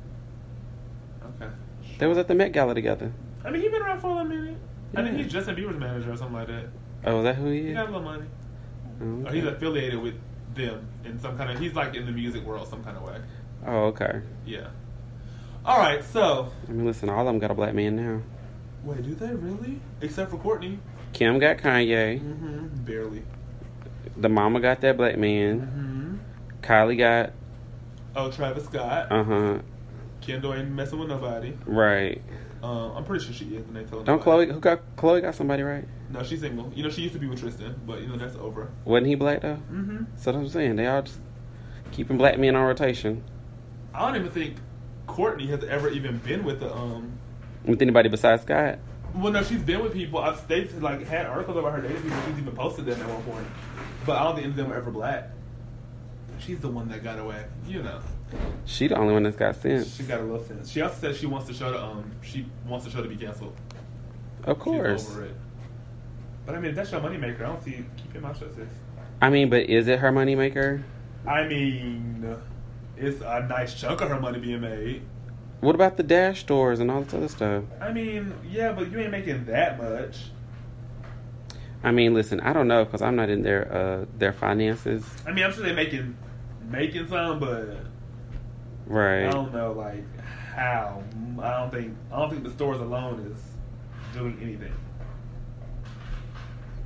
[1.40, 1.52] okay.
[1.98, 3.12] They was at the Met Gala together.
[3.44, 4.56] I mean, he been around for a minute.
[4.94, 5.22] I think Yeah.
[5.24, 6.66] he's Justin Bieber's manager or something like that.
[7.04, 7.74] Oh, is that who he He is?
[7.74, 8.24] got a little money.
[9.00, 10.14] Oh, Or he's affiliated with
[10.54, 11.59] them in some kind of.
[11.59, 13.18] He's like in the music world some kind of way.
[13.66, 14.20] Oh, okay.
[14.46, 14.68] Yeah.
[15.66, 16.02] All right.
[16.05, 18.22] So I mean, listen, all of them got a black man now.
[18.85, 19.81] wait, do they really?
[20.00, 20.79] Except for Kourtney.
[21.12, 22.20] Kim got Kanye.
[22.20, 22.85] Mm-hmm.
[22.85, 23.22] Barely.
[24.16, 25.61] The mama got that black man.
[25.61, 26.62] Mm-hmm.
[26.62, 27.33] Kylie got.
[28.14, 29.11] Oh, Travis Scott.
[29.11, 29.59] Uh huh.
[30.20, 31.52] Kendall ain't messing with nobody.
[31.66, 32.22] Right.
[32.62, 33.66] Um, I'm pretty sure she is.
[33.66, 34.50] And they tell Don't Khloé?
[34.50, 35.20] Who got Khloé?
[35.22, 35.85] Got somebody right?
[36.11, 36.72] No, she's single.
[36.74, 38.70] You know, she used to be with Tristan, but you know that's over.
[38.85, 39.59] Wasn't he black though?
[39.70, 39.96] Mm-hmm.
[39.96, 40.76] So that's what I'm saying.
[40.76, 41.18] They all just
[41.92, 43.22] keeping black men on rotation
[43.94, 44.57] I don't even think
[45.06, 47.18] Kourtney has ever even been with the um.
[47.64, 48.78] with anybody besides Scott.
[49.14, 50.18] Well, no, she's been with people.
[50.18, 52.18] I've they've like had articles about her dating people.
[52.28, 53.46] She's even posted them at one point,
[54.04, 55.30] but I don't think any of them were ever black.
[56.38, 57.44] She's the one that got away.
[57.66, 58.00] You know,
[58.66, 59.96] She the only one that's got sense.
[59.96, 60.70] she got a little sense.
[60.70, 63.16] She also said she wants the show to um she wants the show to be
[63.16, 63.56] canceled.
[64.44, 65.02] Of course.
[65.06, 65.36] She's over it.
[66.44, 67.40] But I mean, if that's your moneymaker.
[67.40, 68.68] I don't see keep your mouth shut, sis.
[69.22, 70.82] I mean, but is it her moneymaker?
[71.26, 72.36] I mean,
[72.96, 75.02] it's a nice chunk of her money being made.
[75.61, 77.64] What about the dash stores and all this other stuff?
[77.80, 80.26] I mean, yeah, but you ain't making that much.
[81.82, 85.04] I mean, listen, I don't know because I'm not in their uh their finances.
[85.26, 86.16] I mean, I'm sure they're making
[86.68, 87.76] making some, but
[88.87, 90.04] right, I don't know like
[90.54, 91.02] how.
[91.40, 94.72] I don't think I don't think the stores alone is doing anything.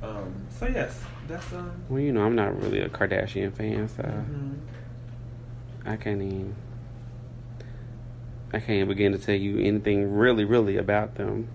[0.03, 0.47] Um.
[0.49, 1.71] So yes, that's um.
[1.89, 4.57] Well, you know, I'm not really a Kardashian fan, so mhm.
[5.85, 6.55] I can't even.
[8.53, 11.47] I can't begin to tell you anything really, really about them.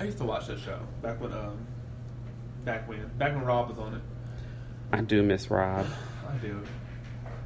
[0.00, 1.58] I used to watch that show back when um.
[2.64, 4.02] Back when back when Rob was on it.
[4.92, 5.86] I do miss Rob.
[6.28, 6.62] I do.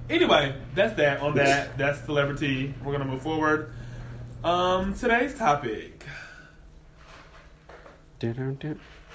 [0.08, 1.78] Anyway, that's that on that.
[1.78, 2.74] That's celebrity.
[2.82, 3.72] We're gonna move forward.
[4.42, 6.04] Um, today's topic.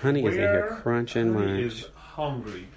[0.02, 2.68] Honey is in here Where crunching Honey lunch, is hungry.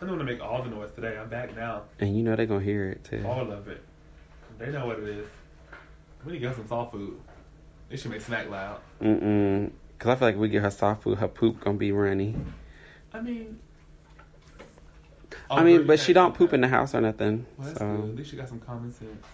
[0.00, 1.16] I'm gonna make all the noise today.
[1.18, 1.82] I'm back now.
[1.98, 3.24] and you know they're gonna hear it too.
[3.26, 3.82] All of it.
[4.58, 5.26] They know what it is.
[6.24, 7.20] We need to get some soft food.
[7.88, 8.80] They should make snack loud.
[9.00, 9.70] Mm-mm.
[9.98, 12.36] Cause I feel like we get her soft food, her poop gonna be runny.
[13.12, 13.58] I mean.
[15.50, 17.46] I mean, but she don't poop in the house or nothing.
[17.56, 18.10] Well, that's so good.
[18.10, 19.24] At least she got some common sense.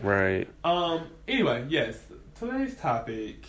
[0.00, 0.48] right.
[0.64, 1.06] Um.
[1.28, 1.98] Anyway, yes.
[2.38, 3.46] Today's topic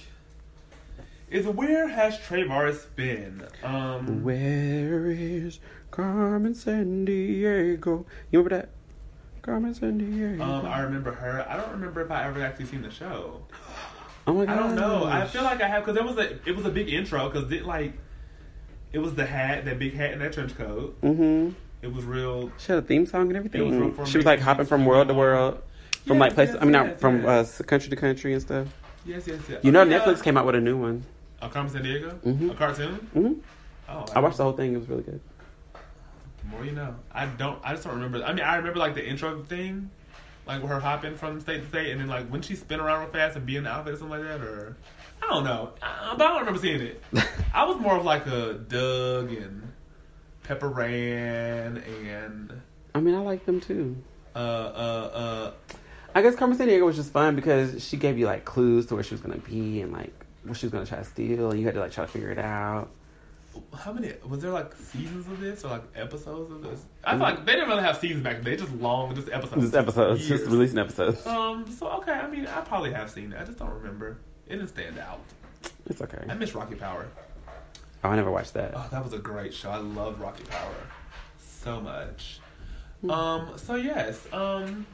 [1.29, 3.45] is where has Travaris been?
[3.63, 4.23] Um.
[4.23, 5.59] Where is
[5.91, 8.05] Carmen Sandiego?
[8.31, 8.69] You remember that?
[9.41, 10.41] Carmen Sandiego.
[10.41, 11.45] Um, I remember her.
[11.49, 13.41] I don't remember if I ever actually seen the show.
[14.27, 14.53] oh my god.
[14.53, 15.05] I don't know.
[15.05, 17.51] I feel like I have because it was a it was a big intro because
[17.51, 17.93] it like
[18.93, 20.99] it was the hat, that big hat, and that trench coat.
[21.01, 21.51] Mm-hmm.
[21.81, 22.51] It was real.
[22.57, 23.95] She had a theme song and was everything.
[23.95, 25.61] real She was like hopping from world to world,
[26.05, 26.55] from like places.
[26.55, 28.67] yes, I mean, not yes, from uh, country to country and stuff.
[29.03, 29.63] Yes, yes, yes.
[29.63, 29.99] You know, yeah.
[29.99, 31.03] Netflix came out with a new one.
[31.41, 32.51] A Carmen Sandiego, Mhm.
[32.51, 32.93] a cartoon.
[33.13, 33.33] hmm
[33.89, 34.73] Oh, I watched the whole thing.
[34.73, 35.19] It was really good.
[36.49, 36.95] More you know.
[37.11, 37.59] I don't.
[37.63, 38.23] I just don't remember.
[38.23, 39.89] I mean, I remember like the intro thing,
[40.45, 43.09] like her hopping from state to state, and then like when she spin around real
[43.09, 44.75] fast and be in the outfit or something like that, or
[45.21, 45.71] I don't know.
[45.81, 47.01] Uh, but I don't remember seeing it.
[47.53, 49.71] I was more of like a Doug and
[50.43, 52.61] Pepper Ann and
[52.93, 53.95] I mean, I like them too.
[54.35, 55.51] uh uh uh.
[56.13, 59.03] I guess Carmen Sandiego was just fun because she gave you like clues to where
[59.03, 61.65] she was gonna be and like what she was gonna try to steal, and you
[61.65, 62.89] had to like try to figure it out.
[63.77, 66.85] How many was there like seasons of this or like episodes of this?
[67.03, 68.45] I feel like they didn't really have seasons back then.
[68.45, 69.61] They just long, just episodes.
[69.61, 70.39] Just episodes, Years.
[70.41, 71.25] just releasing episodes.
[71.25, 71.69] Um.
[71.69, 72.13] So okay.
[72.13, 73.39] I mean, I probably have seen it.
[73.39, 74.17] I just don't remember.
[74.47, 75.19] It didn't stand out.
[75.87, 76.23] It's okay.
[76.29, 77.07] I miss Rocket Power.
[78.03, 78.71] Oh, I never watched that.
[78.75, 79.69] Oh, that was a great show.
[79.69, 80.75] I love Rocket Power
[81.37, 82.39] so much.
[83.01, 83.11] Hmm.
[83.11, 83.57] Um.
[83.57, 84.27] So yes.
[84.31, 84.85] Um.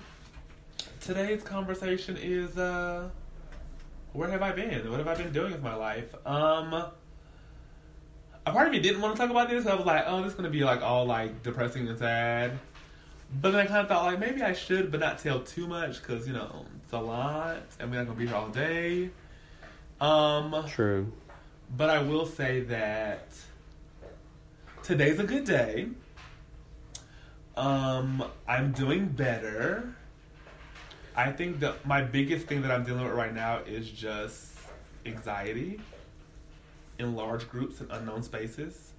[1.01, 3.09] Today's conversation is uh.
[4.13, 4.89] Where have I been?
[4.89, 6.13] What have I been doing with my life?
[6.25, 6.85] Um.
[8.47, 9.65] A part of me didn't want to talk about this.
[9.65, 12.57] I was like, oh, this is gonna be like all like depressing and sad.
[13.41, 16.01] But then I kind of thought like maybe I should, but not tell too much
[16.01, 19.09] because you know it's a lot, and we're not gonna be here all day.
[19.99, 20.63] Um.
[20.65, 21.11] True.
[21.75, 23.27] But I will say that
[24.81, 25.89] today's a good day.
[27.57, 29.93] Um, I'm doing better.
[31.17, 34.53] I think that my biggest thing that I'm dealing with right now is just
[35.05, 35.81] anxiety
[36.99, 38.93] in large groups in unknown spaces.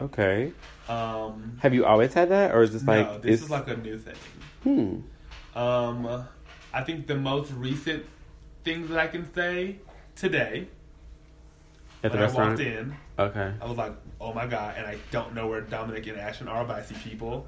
[0.00, 0.52] Okay.
[0.88, 3.68] Um, Have you always had that, or is this like no, this it's- is like
[3.68, 4.14] a new thing.
[4.62, 5.58] hmm?
[5.58, 6.24] Um,
[6.72, 8.04] I think the most recent
[8.62, 9.76] things that I can say
[10.14, 10.68] today
[12.04, 12.94] At the when I walked in.
[13.18, 13.52] Okay.
[13.60, 16.64] I was like, oh my god, and I don't know where Dominic and Ashton are,
[16.64, 17.46] but I see people,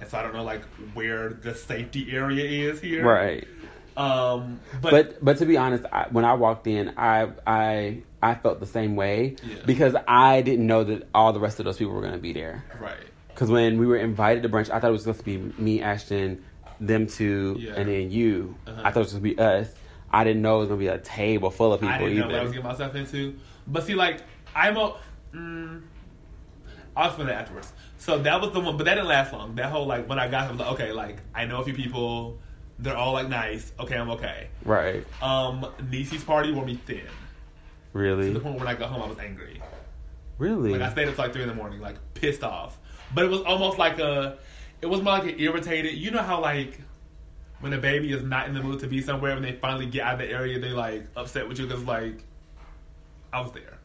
[0.00, 0.62] and so I don't know like
[0.94, 3.04] where the safety area is here.
[3.04, 3.46] Right.
[3.96, 8.34] Um, but, But but to be honest, I, when I walked in, I I I
[8.34, 9.56] felt the same way Yeah.
[9.64, 12.32] because I didn't know that all the rest of those people were going to be
[12.32, 12.64] there.
[12.80, 12.96] right,
[13.28, 15.80] Because when we were invited to brunch, I thought it was supposed to be me,
[15.82, 16.44] Ashton,
[16.80, 17.74] them two, Yeah.
[17.76, 18.54] and then you.
[18.66, 18.82] Uh-huh.
[18.84, 19.68] I thought it was going to be us.
[20.10, 22.18] I didn't know it was going to be a table full of people I didn't
[22.18, 22.62] know what I was either.
[22.62, 23.34] getting myself into.
[23.66, 24.22] But see, like
[24.54, 24.94] I'm a,
[25.34, 25.82] mm,
[26.96, 27.72] I'll explain that afterwards.
[27.98, 29.54] So that was the one, but that didn't last long.
[29.56, 31.74] That whole like when I got, I was like, okay, like I know a few
[31.74, 32.38] people.
[32.78, 33.72] They're all like nice.
[33.80, 34.48] Okay, I'm okay.
[34.64, 35.04] Right.
[35.22, 37.06] Um, Nisi's party wore me thin.
[37.92, 38.28] Really?
[38.28, 39.62] To the point when I got home, I was angry.
[40.38, 40.72] Really?
[40.72, 42.78] Like I stayed up till like three in the morning, like pissed off.
[43.14, 44.38] But it was almost like a,
[44.82, 45.94] it was more like an irritated.
[45.94, 46.80] You know how like
[47.60, 50.02] when a baby is not in the mood to be somewhere, when they finally get
[50.04, 52.22] out of the area, they like upset with you because like
[53.32, 53.78] I was there,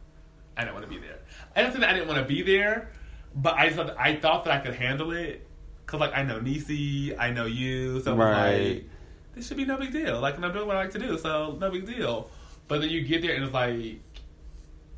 [0.57, 1.19] I didn't want to be there.
[1.55, 2.91] I think that I didn't want to be there,
[3.35, 5.47] but I just thought, I thought that I could handle it
[5.91, 8.75] because like I know Nisi, I know you, so Right.
[8.75, 8.89] like
[9.35, 10.21] this should be no big deal.
[10.21, 12.29] Like and I'm doing what I like to do, so no big deal.
[12.69, 13.99] But then you get there and it's like,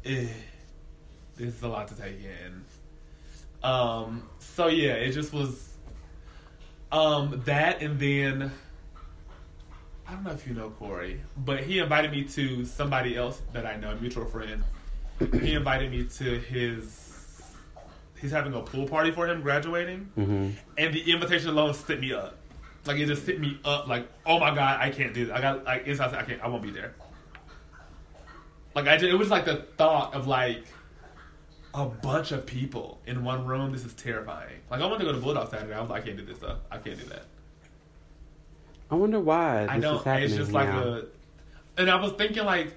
[0.05, 0.27] eh,
[1.35, 2.63] this is a lot to take in.
[3.67, 5.69] Um, so yeah, it just was
[6.91, 8.51] um that and then
[10.07, 13.65] I don't know if you know Corey, but he invited me to somebody else that
[13.65, 14.63] I know, a mutual friend.
[15.41, 17.02] he invited me to his
[18.23, 22.11] he's having a pool party for him graduating hmm and the invitation alone set me
[22.13, 22.37] up.
[22.85, 23.87] Like it just set me up.
[23.87, 25.35] Like oh my god, I can't do this.
[25.35, 26.13] I got like inside.
[26.15, 26.41] I can't.
[26.41, 26.95] I won't be there.
[28.75, 30.65] Like I, just, it was like the thought of like
[31.75, 33.71] a bunch of people in one room.
[33.71, 34.57] This is terrifying.
[34.71, 35.73] Like I wanted to go to Bulldog Saturday.
[35.73, 36.57] I was like, I can't do this stuff.
[36.71, 37.25] I can't do that.
[38.91, 39.95] I wonder why I this don't.
[39.97, 40.83] is happening It's just like now.
[40.83, 41.01] a.
[41.77, 42.73] And I was thinking like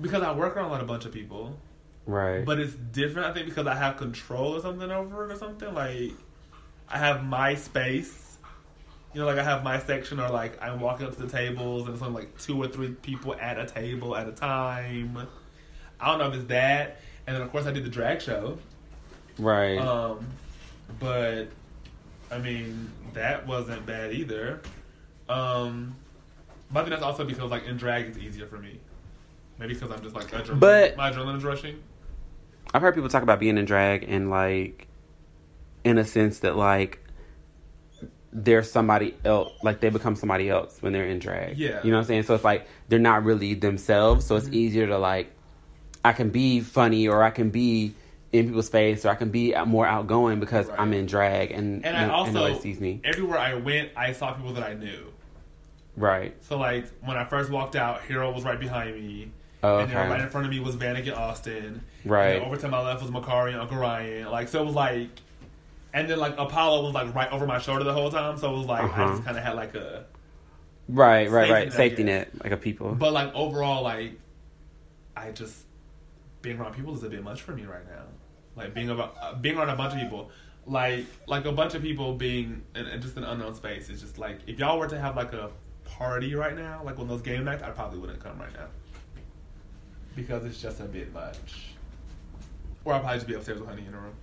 [0.00, 1.56] because I work around a bunch of people,
[2.06, 2.44] right.
[2.44, 3.28] but it's different.
[3.28, 5.72] I think because I have control or something over it or something.
[5.74, 6.12] Like
[6.88, 8.20] I have my space.
[9.12, 11.86] You know, like I have my section, or like I'm walking up to the tables,
[11.86, 15.28] and it's only like two or three people at a table at a time.
[16.00, 18.58] I don't know if it's that, and then of course I did the drag show.
[19.38, 19.78] right.
[19.78, 20.26] Um,
[20.98, 21.46] but
[22.30, 24.60] I mean that wasn't bad either.
[25.28, 25.94] Um,
[26.72, 28.80] but I think that's also because like in drag it's easier for me.
[29.58, 31.80] Maybe because I'm just like adrenaline, But- my adrenaline's rushing.
[32.72, 34.86] I've heard people talk about being in drag and like,
[35.84, 37.00] in a sense that like,
[38.32, 41.56] they're somebody else, like they become somebody else when they're in drag.
[41.56, 41.80] Yeah.
[41.84, 42.22] You know what I'm saying?
[42.24, 44.26] So it's like they're not really themselves.
[44.26, 44.54] So it's Mhm.
[44.54, 45.30] easier to like,
[46.04, 47.94] I can be funny or I can be
[48.32, 50.80] in people's face or I can be more outgoing because Right.
[50.80, 53.00] I'm in drag and, And I no- also nobody sees me.
[53.04, 55.12] everywhere I went, I saw people that I knew.
[55.96, 56.34] Right.
[56.42, 59.30] So like when I first walked out, Hero was right behind me.
[59.64, 61.82] Oh, And then right in front of me was Vanek and Austin.
[62.04, 62.42] Right.
[62.42, 64.30] Over to my left was Makari and Uncle Ryan.
[64.30, 65.08] Like so it was like
[65.92, 68.36] and then like Apollo was like right over my shoulder the whole time.
[68.36, 69.12] So it was like I Uh-huh.
[69.12, 70.04] just kinda had like a
[70.88, 71.72] Right, right, right.
[71.72, 72.94] Safety net, like a people.
[72.94, 74.12] but like overall like
[75.16, 75.64] I just
[76.42, 78.02] being around people is a bit much for me right now.
[78.56, 80.30] Like being about uh, being around a bunch of people.
[80.66, 84.18] Like like a bunch of people being in, in just an unknown space is just
[84.18, 85.50] like if y'all were to have like a
[85.84, 88.66] party right now, like one of those game nights, I probably wouldn't come right now.
[90.14, 91.74] Because it's just a bit much.
[92.84, 94.14] Or I'll probably just be upstairs with Honey in a room.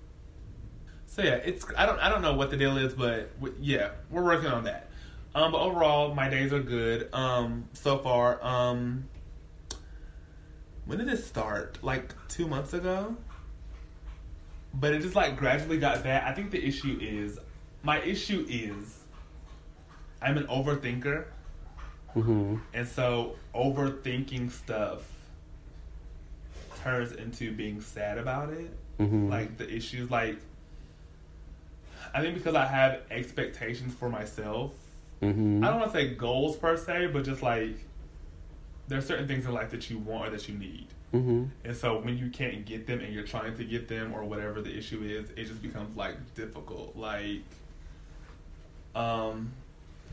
[1.08, 3.90] So yeah, it's I don't I don't know what the deal is, but w- yeah,
[4.10, 4.90] we're working on that.
[5.36, 7.14] Um, but overall, my days are good.
[7.14, 8.42] Um, so far.
[8.44, 9.06] Um,
[10.86, 11.80] when did it start?
[11.82, 13.16] Like two months ago.
[14.74, 16.24] But it just like gradually got bad.
[16.24, 17.40] I think the issue is
[17.84, 19.00] my issue is
[20.22, 21.26] I'm an overthinker,
[22.14, 25.02] hmm and so overthinking stuff
[26.84, 28.72] turns into being sad about it.
[28.98, 30.38] hmm Like the issues, like
[32.14, 34.72] I think because I have expectations for myself.
[35.22, 37.76] hmm I don't want to say goals per se, but just like
[38.88, 40.88] there are certain things in life that you want or that you need.
[41.12, 44.24] hmm And so when you can't get them and you're trying to get them or
[44.24, 46.96] whatever the issue is, it just becomes like difficult.
[46.98, 47.44] Like
[48.96, 49.52] um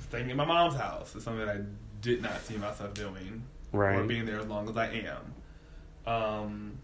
[0.09, 1.61] staying in my mom's house is something that I
[2.01, 3.43] did not see myself doing.
[3.73, 4.09] Or Right.
[4.09, 5.35] being there as long as I am.
[6.09, 6.79] Um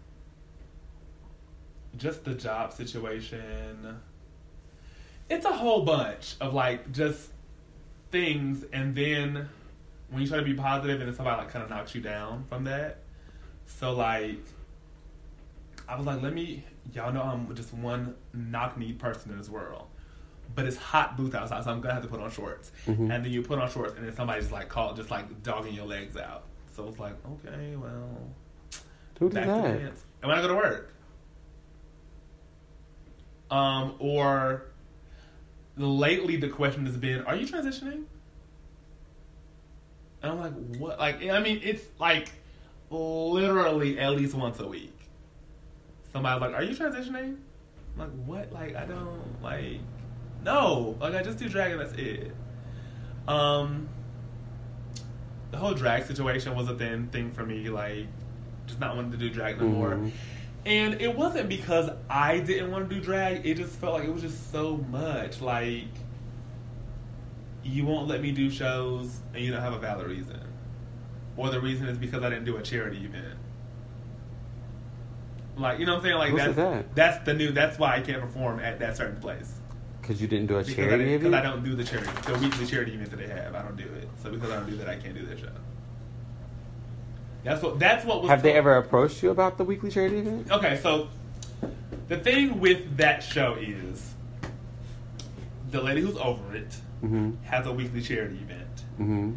[1.97, 3.97] just the job situation.
[5.29, 7.29] It's a whole bunch of like just
[8.11, 9.49] things and then
[10.09, 12.45] when you try to be positive and then somebody like kind of knocks you down
[12.49, 12.99] from that.
[13.65, 14.37] So like,
[15.87, 19.49] I was like, let me, y'all know I'm just one knock knee person in this
[19.49, 19.87] world,
[20.53, 22.71] but it's hot booth outside, so I'm gonna have to put on shorts.
[22.85, 23.11] Mhm.
[23.13, 25.85] And then you put on shorts, and then somebody's like called, just like dogging your
[25.87, 26.43] legs out.
[26.75, 28.17] So it's like, okay, well,
[29.19, 29.65] Who did that?
[30.21, 30.93] And when I go to work,
[33.51, 34.65] um, or
[35.77, 38.05] lately the question has been, are you transitioning?
[40.21, 40.99] And I'm like, what?
[40.99, 42.31] Like, I mean, it's like
[42.89, 44.91] literally at least once a week.
[46.11, 47.37] Somebody's like, are you transitioning?
[47.93, 48.51] I'm like, what?
[48.51, 49.79] Like, I don't, like,
[50.43, 50.97] no.
[50.99, 52.31] Like, I just do drag and that's it.
[53.27, 53.89] Um,
[55.51, 58.07] the whole drag situation was a thin thing for me, like,
[58.67, 59.91] just not wanting to do drag no more.
[59.95, 60.11] Mhm.
[60.65, 63.45] And it wasn't because I didn't want to do drag.
[63.45, 65.39] It just felt like it was just so much.
[65.41, 65.83] Like,
[67.63, 70.39] you won't let me do shows and you don't have a valid reason.
[71.37, 73.37] Or the reason is because I didn't do a charity event.
[75.57, 76.17] Like, you know what I'm saying?
[76.17, 76.95] Like, that's, that?
[76.95, 79.53] that's the new, that's why I can't perform at that certain place.
[80.01, 82.09] Because you didn't do a Because I, charity didn't- 'cause I don't do the charity,
[82.25, 83.55] the weekly charity event that they have.
[83.55, 84.07] I don't do it.
[84.21, 85.47] So because I don't do that, I can't do their show.
[87.45, 90.17] That's what, that's what was Have they told- ever approached you about the weekly charity
[90.17, 90.51] event?
[90.51, 91.07] Okay, so
[92.09, 94.13] the thing with that show is
[95.71, 97.31] the lady who's over it Mm-hmm.
[97.43, 98.83] has a weekly charity event.
[98.99, 99.33] Mm-hmm.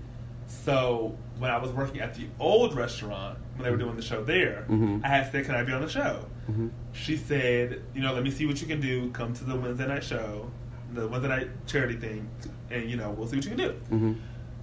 [0.46, 4.24] So when I was working at the old restaurant when they were doing the show
[4.24, 5.04] there, Mhm.
[5.04, 6.68] I had said, "Can I be on the show?" Mm-hmm.
[6.92, 9.10] She said, "You know, let me see what you can do.
[9.10, 10.50] Come to the Wednesday night show,
[10.94, 12.26] the Wednesday night charity thing,
[12.70, 14.16] and you know, we'll see what you can do."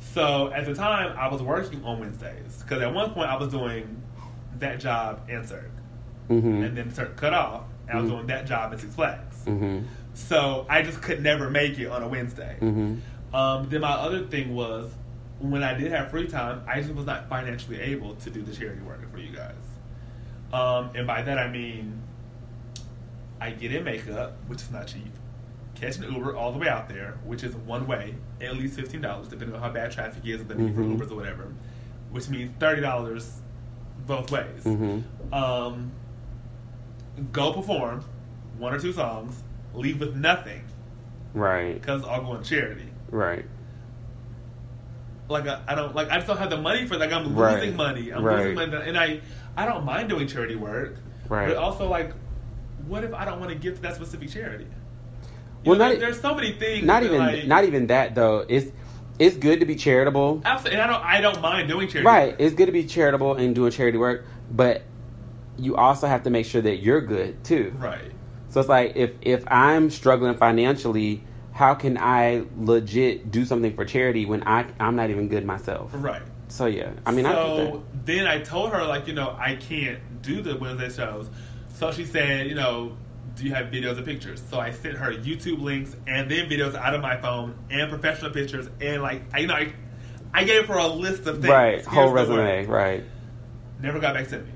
[0.06, 0.14] Mm-hmm.
[0.14, 3.50] So at the time, I was working on Wednesdays because at one point I was
[3.50, 4.02] doing
[4.60, 5.72] that job and Cirque,
[6.30, 6.64] Mm-hmm.
[6.64, 8.16] and then Cirque cut off, and I was Mhm.
[8.16, 9.44] doing that job at Six Flags.
[9.46, 9.86] Mm-hmm.
[10.14, 12.58] So I just could never make it on a Wednesday.
[12.62, 13.36] Mm-hmm.
[13.36, 14.92] Um, then my other thing was
[15.40, 18.56] when I did have free time, I just was not financially able to do the
[18.56, 19.54] charity work for you guys.
[20.54, 22.02] Um, and by that I mean
[23.42, 25.12] I get in makeup, which is not cheap.
[25.76, 29.02] Catch an Uber all the way out there, which is one way, at least fifteen
[29.02, 30.98] dollars, depending on how bad traffic is, or the need for Mhm.
[30.98, 31.48] Ubers or whatever.
[32.12, 33.42] Which means thirty dollars
[34.08, 34.64] both ways.
[34.64, 35.34] Mm-hmm.
[35.34, 35.92] Um,
[37.32, 38.04] go perform
[38.58, 39.44] one or two songs,
[39.74, 40.62] leave with nothing
[41.34, 41.74] Right.
[41.74, 42.90] because it's all going to charity.
[43.12, 43.46] Right.
[45.28, 47.36] like I, I don't like I just don't have the money for like I'm losing
[47.36, 47.76] Right.
[47.76, 48.12] money.
[48.12, 48.38] I'm Right.
[48.38, 49.22] losing money, and I
[49.58, 50.98] I don't mind doing charity work,
[51.28, 51.48] Right.
[51.48, 52.14] but also like,
[52.88, 54.68] what if I don't want to give to that specific charity?
[55.66, 56.86] Well, know, not there's so many things.
[56.86, 58.46] Not even like, not even that though.
[58.48, 58.72] It's
[59.18, 60.42] it's good to be charitable.
[60.44, 60.80] absolutely.
[60.80, 62.06] And I don't I don't mind doing charity.
[62.06, 62.32] Right.
[62.32, 62.40] work.
[62.40, 64.84] It's good to be charitable and doing charity work, but
[65.58, 67.74] you also have to make sure that you're good too.
[67.78, 68.12] Right.
[68.50, 73.86] So it's like if if I'm struggling financially, how can I legit do something for
[73.86, 75.92] charity when I I'm not even good myself?
[75.94, 76.22] Right.
[76.48, 79.56] So yeah, I mean I so get then I told her like you know I
[79.56, 81.30] can't do the Wednesday shows.
[81.76, 82.98] So she said you know
[83.36, 84.42] do you have videos and pictures?
[84.50, 88.32] So I sent her YouTube links and then videos out of my phone and professional
[88.32, 89.74] pictures and like I you know I,
[90.34, 91.48] I gave her a list of things.
[91.50, 91.74] Right.
[91.76, 92.66] Here's Whole resume.
[92.66, 93.04] Right.
[93.82, 94.52] Never got back to me.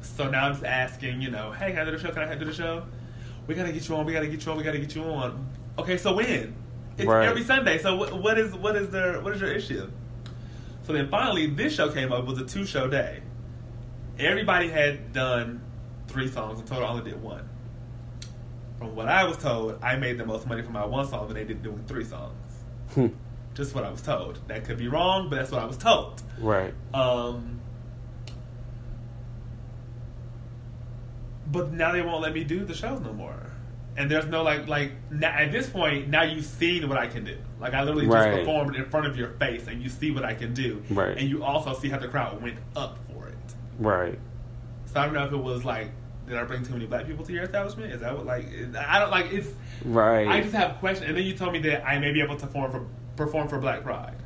[0.00, 2.10] So now I'm just asking, you know, hey, can I do the show?
[2.12, 2.84] Can I do the show?
[3.46, 4.04] We gotta get you on.
[4.04, 4.58] We gotta get you on.
[4.58, 5.48] We gotta get you on.
[5.78, 6.54] Okay, so when?
[6.98, 7.26] It's Right.
[7.26, 7.78] every Sunday.
[7.78, 9.90] So what, what is what is their what is your issue?
[10.84, 12.20] So then finally, this show came up.
[12.20, 13.22] It was a two show day.
[14.18, 15.62] Everybody had done
[16.08, 16.60] three songs.
[16.60, 17.48] In total, I only did one.
[18.82, 21.36] From what I was told, I made the most money from my one song than
[21.36, 22.34] they did doing three songs.
[22.94, 23.06] Hmm.
[23.54, 24.40] Just what I was told.
[24.48, 26.20] That could be wrong, but that's what I was told.
[26.40, 26.74] Right.
[26.92, 27.60] Um,
[31.46, 33.52] but now they won't let me do the shows no more.
[33.96, 37.24] And there's no like like now, at this point now you've seen what I can
[37.24, 37.38] do.
[37.60, 38.32] Like I literally Right.
[38.32, 40.82] just performed in front of your face, and you see what I can do.
[40.90, 41.16] Right.
[41.16, 43.36] And you also see how the crowd went up for it.
[43.78, 44.18] Right.
[44.86, 45.90] So I don't know if it was like,
[46.32, 47.92] did I bring too many black people to your establishment?
[47.92, 48.46] Is that what like?
[48.76, 49.48] I don't like it's.
[49.84, 50.26] Right.
[50.26, 52.46] I just have questions, and then you told me that I may be able to
[52.46, 54.16] perform for perform for Black Pride,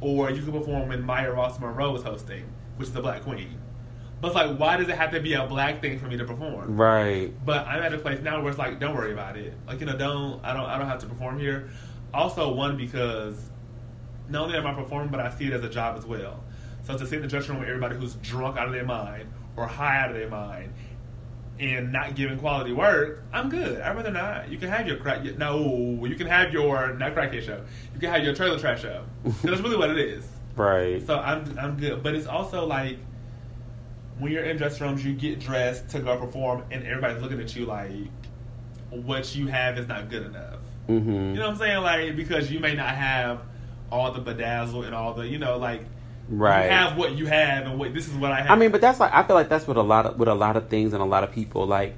[0.00, 2.44] or you can perform when Maya Ross Monroe is hosting,
[2.76, 3.58] which is the Black Queen.
[4.20, 6.24] But it's like, why does it have to be a black thing for me to
[6.24, 6.76] perform?
[6.76, 7.32] right.
[7.44, 9.54] But I'm at a place now where it's like, don't worry about it.
[9.66, 11.70] Like you know, don't I don't I don't have to perform here.
[12.12, 13.50] Also, one because
[14.28, 16.42] not only am I performing, but I see it as a job as well.
[16.84, 19.28] So to sit in the dressing room with everybody who's drunk out of their mind
[19.56, 20.72] or high out of their mind
[21.58, 23.80] and not giving quality work, I'm good.
[23.80, 24.50] I'd rather not.
[24.50, 25.24] You can have your crack.
[25.38, 27.62] No, you can have your not crackhead show.
[27.94, 29.04] You can have your trailer trash show.
[29.42, 30.26] that's really what it is.
[30.56, 31.04] Right.
[31.06, 32.02] So I'm I'm good.
[32.02, 32.98] But it's also like
[34.18, 37.54] when you're in dress rooms, you get dressed to go perform, and everybody's looking at
[37.54, 37.90] you like
[38.90, 40.60] what you have is not good enough.
[40.88, 41.10] Mm-hmm.
[41.10, 41.82] You know what I'm saying?
[41.82, 43.40] Like because you may not have
[43.90, 45.84] all the bedazzle and all the you know like
[46.28, 46.64] Right.
[46.66, 48.50] you have what you have and what this is what I have.
[48.50, 50.34] I mean, but that's like I feel like that's what a lot of with a
[50.34, 51.94] lot of things and a lot of people like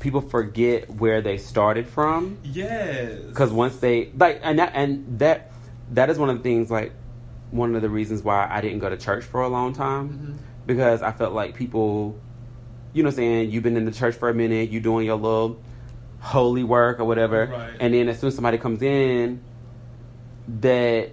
[0.00, 5.50] people forget where they started from yes, because once they like and that and that
[5.92, 6.92] that is one of the things like
[7.50, 10.66] one of the reasons why I didn't go to church for a long time Mhm.
[10.66, 12.18] because I felt like people,
[12.92, 15.04] you know, what I'm saying you've been in the church for a minute, you doing
[15.06, 15.58] your little
[16.20, 17.70] holy work or whatever, Right.
[17.80, 19.40] and then as soon as somebody comes in
[20.60, 21.10] that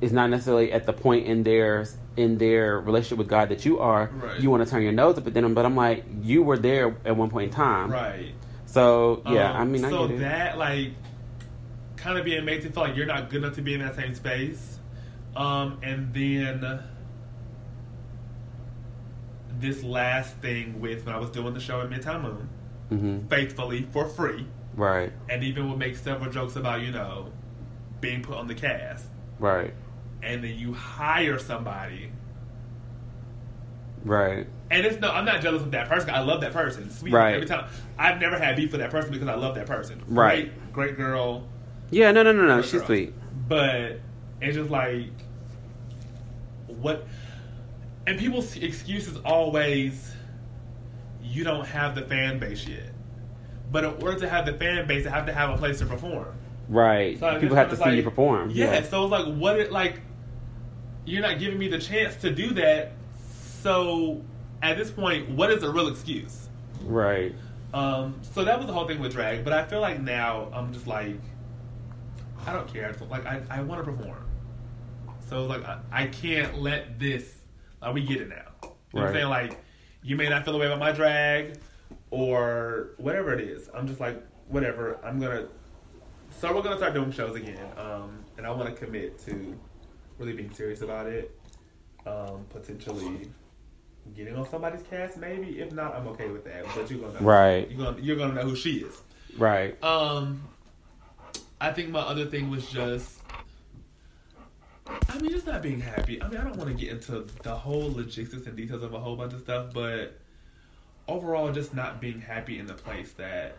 [0.00, 1.86] is not necessarily at the point in their
[2.16, 4.40] in their relationship with God that you are, Right.
[4.40, 5.54] you want to turn your nose up at them.
[5.54, 8.32] But I'm like, you were there at one point in time, right.
[8.66, 10.92] So yeah, Um, I mean, I so that like
[11.96, 13.96] kind of being made to feel like you're not good enough to be in that
[13.96, 14.78] same space,
[15.34, 16.82] um, and then
[19.58, 22.48] this last thing with when I was doing the show at Midtown Moon,
[22.88, 27.32] hmm faithfully for free, Right, and even would make several jokes about you know
[28.00, 29.06] being put on the cast,
[29.38, 29.72] right,
[30.26, 32.10] and then you hire somebody.
[34.04, 36.10] right, And it's no, I'm not jealous of that person.
[36.10, 36.90] I love that person.
[36.90, 37.34] Sweet Right.
[37.34, 37.66] every time.
[37.98, 40.02] I've never had beef with that person because I love that person.
[40.08, 40.46] Right.
[40.72, 41.46] Great, great girl.
[41.90, 42.10] yeah.
[42.12, 42.62] No, no, no, no.
[42.62, 42.86] She's girl.
[42.86, 43.14] sweet.
[43.48, 44.00] But
[44.40, 45.06] it's just like
[46.66, 47.06] what
[48.06, 50.12] and people's excuse is always
[51.22, 52.92] you don't have the fan base yet.
[53.72, 55.86] But in order to have the fan base, they have to have a place to
[55.86, 56.28] perform.
[56.68, 57.18] Right.
[57.18, 58.50] So People have to see you like- perform.
[58.50, 60.00] Yeah, so it's like what it like
[61.06, 62.92] you're not giving me the chance to do that.
[63.62, 64.22] So
[64.62, 66.48] at this point, what is the real excuse?
[66.82, 67.34] Right.
[67.72, 69.44] Um, so that was the whole thing with drag.
[69.44, 71.20] But I feel like now I'm just like,
[72.46, 72.94] I don't care.
[73.10, 74.24] Like I, I want to perform.
[75.28, 77.34] So like I, I can't let this.
[77.80, 78.36] Like we get it now.
[78.62, 79.28] You know what I'm saying?
[79.28, 79.58] Like
[80.02, 81.58] you may not feel the way about my drag,
[82.10, 83.68] or whatever it is.
[83.74, 84.98] I'm just like whatever.
[85.04, 85.48] I'm gonna.
[86.30, 89.58] So we're gonna start doing shows again, um, and I want to commit to
[90.18, 91.38] really being serious about it.
[92.06, 93.28] Um, potentially
[94.14, 95.58] getting on somebody's cast, maybe.
[95.60, 96.64] If not, I'm okay with that.
[96.74, 97.26] But you're gonna know.
[97.26, 97.68] Right.
[97.70, 99.00] You're gonna you're gonna know who she is.
[99.36, 99.82] Right.
[99.82, 100.42] Um,
[101.60, 103.20] I think my other thing was just,
[105.08, 106.22] I mean, just not being happy.
[106.22, 108.98] I mean, I don't want to get into the whole logistics and details of a
[109.00, 110.18] whole bunch of stuff, but
[111.08, 113.56] overall, just not being happy in the place that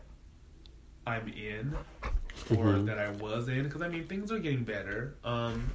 [1.06, 1.76] I'm in
[2.52, 2.86] or Mhm.
[2.86, 3.64] that I was in.
[3.64, 5.16] Because I mean, things are getting better.
[5.24, 5.70] Um,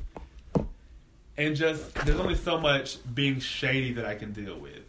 [1.36, 4.80] and just there's only so much being shady that I can deal with.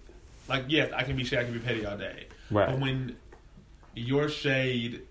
[0.48, 2.28] Like, yes, I can be shady, I can be petty all day.
[2.52, 2.70] Right.
[2.70, 3.16] But when
[3.96, 5.02] your shade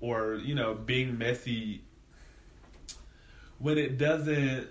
[0.00, 1.82] or you know being messy
[3.58, 4.68] when it doesn't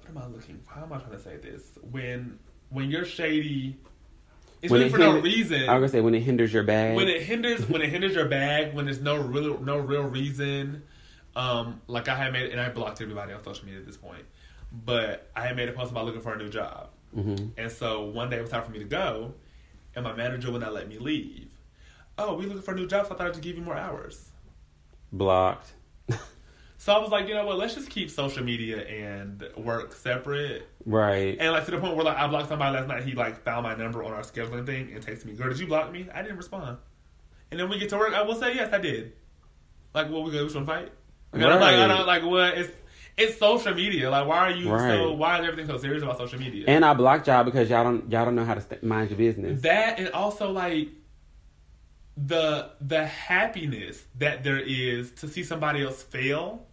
[0.00, 2.38] what am i looking for how am i trying to say this when
[2.70, 3.76] when you're shady
[4.62, 6.96] it's When it for no reason I was gonna say when it hinders your bag.
[6.96, 10.82] when it hinders when it hinders your bag when there's no real no real reason
[11.36, 14.24] um like i had made and i blocked everybody on social media at this point
[14.72, 18.04] but i had made a post about looking for a new job hmm and so
[18.04, 19.32] one day it was time for me to go,
[19.94, 21.48] and my manager would not let me leave.
[22.18, 23.10] Oh, we looking for new jobs.
[23.10, 24.30] I thought I'd just give you more hours.
[25.12, 25.72] Blocked.
[26.78, 27.56] So I was like, you know what?
[27.56, 30.68] Let's just keep social media and work separate.
[30.84, 31.36] Right.
[31.40, 33.02] And like to the point where like I blocked somebody last night.
[33.02, 35.66] He like found my number on our scheduling thing and texted me, "Girl, did you
[35.66, 36.76] block me?" I didn't respond.
[37.50, 39.14] And then we get to work, I will say yes, I did.
[39.94, 40.92] Like, what we gonna, we gonna fight?
[41.32, 42.72] Like, I'm like, I don't like what it's
[43.16, 44.10] it's social media.
[44.10, 45.12] Like, why are you so?
[45.12, 46.64] Why is everything so serious about social media?
[46.68, 49.18] And I blocked y'all because y'all don't y'all don't know how to st- mind your
[49.18, 49.62] business.
[49.62, 50.88] that and also like
[52.16, 56.66] the the happiness that there is to see somebody else fail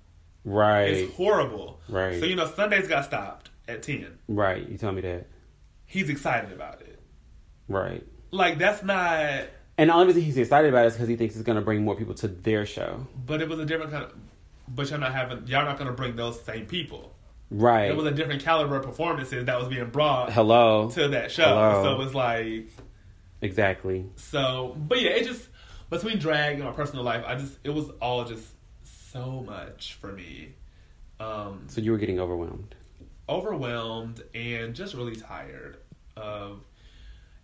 [0.43, 0.89] right.
[0.89, 1.79] is horrible.
[1.89, 2.19] Right.
[2.19, 4.19] So you know, Sundays got stopped at ten.
[4.27, 4.67] Right.
[4.67, 5.27] You told me that.
[5.85, 6.99] He's excited about it.
[7.67, 8.05] Right.
[8.31, 9.45] Like that's not.
[9.77, 11.61] And the only reason he's excited about it is because he thinks it's going to
[11.61, 13.07] bring more people to their show.
[13.25, 14.13] But it was a different kind of.
[14.73, 15.45] But y'all not having.
[15.47, 17.13] Y'all not going to bring those same people.
[17.51, 17.91] Right.
[17.91, 20.89] It was a different caliber of performances that was being brought Hello.
[20.91, 21.43] to that show.
[21.43, 21.83] Hello.
[21.83, 22.69] So it was like.
[23.41, 24.05] Exactly.
[24.15, 25.47] So, but yeah, it just
[25.89, 28.47] between drag and my personal life, I just it was all just
[29.11, 30.53] so much for me.
[31.19, 32.73] Um, So you were getting overwhelmed.
[33.29, 35.77] overwhelmed and just really tired
[36.17, 36.61] of.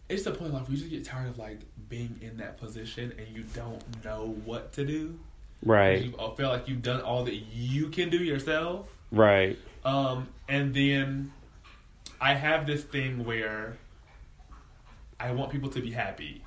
[0.08, 3.14] It's the point like where you just get tired of like being in that position
[3.20, 5.20] and you don't know what to do.
[5.64, 6.04] Right.
[6.04, 8.88] You feel like you've done all that you can do yourself.
[9.12, 9.58] Right.
[9.84, 11.34] Um, and then
[12.22, 13.78] I have this thing where
[15.20, 16.44] I want people to be happy.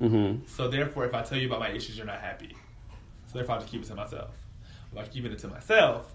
[0.00, 0.46] Mm-hmm.
[0.46, 2.54] So therefore, if I tell you about my issues, you're not happy.
[3.26, 4.30] So therefore, I have to keep it to myself.
[4.92, 6.12] If I keep it to myself,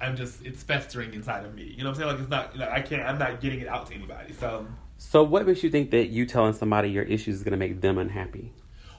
[0.00, 1.62] I'm just it's festering inside of me.
[1.62, 2.08] You know what I'm saying?
[2.10, 2.58] Like it's not.
[2.58, 3.02] Know, I can't.
[3.02, 4.32] I'm not getting it out to anybody.
[4.32, 4.66] So
[4.98, 7.80] So what makes you think that you telling somebody your issues is going to make
[7.80, 8.52] them unhappy?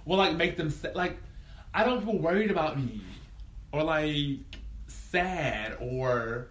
[0.08, 1.18] well, like make them like
[1.78, 3.02] I don't feel worried about me
[3.72, 4.40] or like
[4.88, 6.48] sad or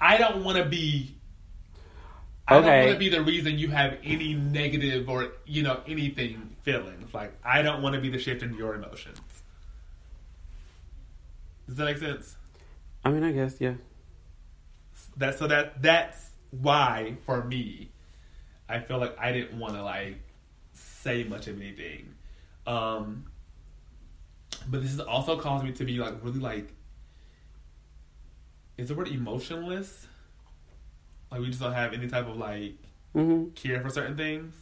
[0.00, 1.16] I don't want to be.
[2.46, 6.54] I don't want to be the reason you have any negative or you know anything
[6.62, 7.12] feelings.
[7.12, 9.18] Like I don't want to be the shift in your emotions.
[11.66, 12.36] Does that make sense?
[13.04, 13.74] I mean, I guess yeah.
[15.16, 17.90] That so that that's why for me,
[18.68, 20.20] I feel like I didn't want to like
[20.74, 22.14] say much of anything.
[22.68, 23.24] Um,
[24.68, 26.72] but this has also caused me to be like really like
[28.78, 30.06] is the word emotionless?
[31.30, 32.74] Like we just don't have any type of like
[33.14, 33.50] Mm-hmm.
[33.50, 34.54] care for certain things.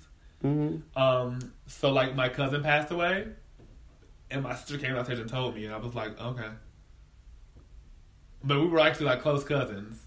[0.44, 1.00] Mm-hmm.
[1.00, 3.28] Um, so like my cousin passed away,
[4.28, 6.48] and my sister came downstairs and told me, and I was like, okay.
[8.42, 10.04] But we were actually like close cousins,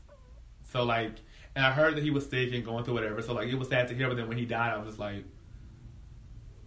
[0.63, 1.13] so like,
[1.55, 3.21] and I heard that he was sick and going through whatever.
[3.21, 4.09] So like, it was sad to hear.
[4.09, 5.23] But then when he died, I was just like,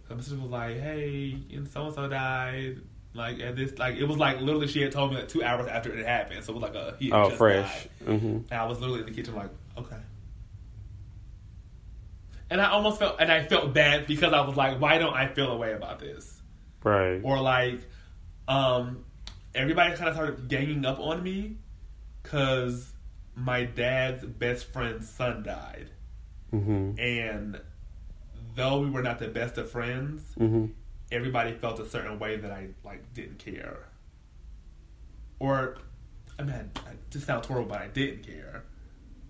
[0.09, 2.81] my sister was like, hey, and so and so died.
[3.13, 5.67] Like at this, like it was like literally she had told me like two hours
[5.67, 6.43] after it happened.
[6.43, 7.87] So it was like a he Oh, fresh.
[8.05, 8.25] Mm-hmm.
[8.25, 9.97] And I was literally in the kitchen like, okay.
[12.49, 15.27] And I almost felt, and I felt bad because I was like, why don't I
[15.27, 16.41] feel a way about this?
[16.83, 17.19] Right.
[17.23, 17.81] Or like,
[18.47, 19.03] um,
[19.53, 21.57] everybody kind of started ganging up on me
[22.23, 22.89] because
[23.35, 25.89] my dad's best friend's son died.
[26.53, 26.99] Mm-hmm.
[26.99, 27.59] And
[28.55, 30.67] though we were not the best of friends, Mm-hmm.
[31.11, 33.77] Everybody felt a certain way that I like didn't care.
[35.39, 35.77] Or,
[36.39, 38.63] I mean, I just sounds horrible, but I didn't care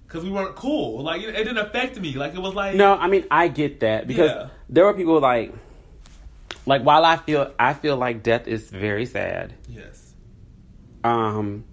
[0.05, 1.03] because we weren't cool.
[1.03, 2.13] Like it, it didn't affect me.
[2.13, 4.49] Like it was like No, I mean I get that because Yeah.
[4.69, 5.53] there were people like,
[6.65, 9.53] like while I feel I feel like death is very sad.
[9.67, 10.13] yes,
[11.03, 11.65] Um,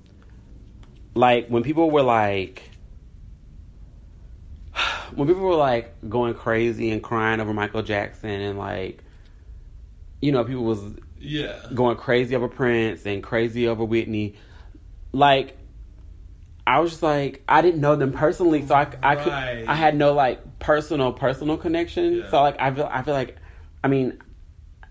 [1.14, 2.64] like when people were like,
[5.14, 9.03] when people were like going crazy and crying over Michael Jackson and like,
[10.25, 10.81] you know, people was
[11.20, 14.37] yeah, going crazy over Prince and crazy over Whitney.
[15.12, 15.59] Like,
[16.66, 19.95] I was just like, I didn't know them personally, so I, I could, I had
[19.95, 22.14] no like personal, personal connection.
[22.14, 22.31] Yeah.
[22.31, 23.37] So like, I feel, I feel like,
[23.83, 24.18] I mean,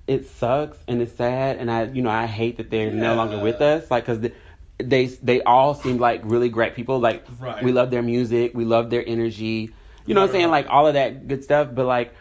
[0.05, 3.39] it sucks and it's sad, and I, you know, I hate that they're no longer
[3.39, 3.89] with us.
[3.89, 4.33] Like, cause they,
[4.77, 6.99] they, they all seemed like really great people.
[6.99, 7.63] Like, Right.
[7.63, 9.73] we love their music, we love their energy.
[10.05, 10.45] You know what I'm saying?
[10.51, 10.63] right.
[10.63, 12.13] Like all of that good stuff, but like,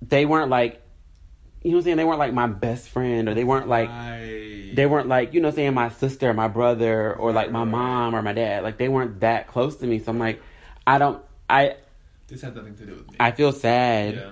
[0.00, 0.82] they weren't like,
[1.62, 1.96] you know what I'm saying?
[1.96, 5.40] They weren't like my best friend, or they weren't like I, they weren't like you
[5.40, 8.76] know saying my sister or my brother or like my mom or my dad like
[8.76, 10.42] they weren't that close to me so i'm like
[10.86, 11.74] i don't i
[12.26, 13.16] this had nothing to do with me.
[13.18, 14.30] i feel sad yeah,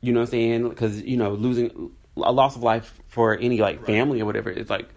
[0.00, 3.58] you know what i'm saying because you know losing a loss of life for any
[3.58, 3.86] like Right.
[3.86, 4.88] family or whatever it's like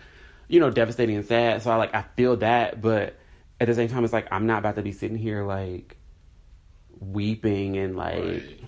[0.47, 3.15] you know devastating and sad so i like i feel that but
[3.59, 5.97] at the same time it's like i'm not about to be sitting here like
[6.99, 8.59] weeping and like right.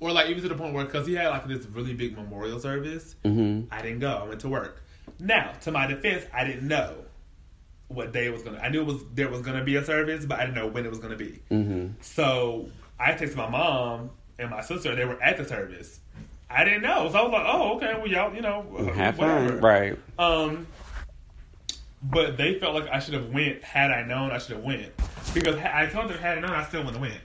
[0.00, 2.58] Or like even to the point where because he had like this really big memorial
[2.58, 4.10] service, hmm I didn't go.
[4.24, 4.82] I went to work.
[5.18, 6.94] Now, to my defense, I didn't know
[7.88, 8.58] what day it was gonna.
[8.58, 10.84] I knew it was there was gonna be a service, but I didn't know when
[10.86, 11.40] it was gonna be.
[11.50, 14.94] hmm So I texted my mom and my sister.
[14.96, 16.00] They were at the service.
[16.48, 17.94] I didn't know, so I was like, "Oh, okay.
[17.96, 18.62] Well, y'all, you know,
[18.94, 19.98] Have whatever." fun, right?
[20.18, 20.66] Um,
[22.02, 23.62] but they felt like I should have went.
[23.62, 24.90] Had I known, I should have went
[25.34, 27.22] because I told them had I known, I still wouldn't have went.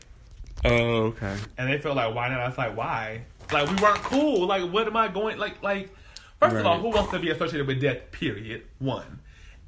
[0.65, 1.37] Oh, okay.
[1.57, 2.39] And they felt like, why not?
[2.39, 3.21] I was like, why?
[3.51, 4.47] Like we weren't cool.
[4.47, 5.37] Like what am I going?
[5.37, 5.93] Like like
[6.39, 8.11] first of all, who wants to be associated with death?
[8.11, 8.63] Period.
[8.79, 9.19] One,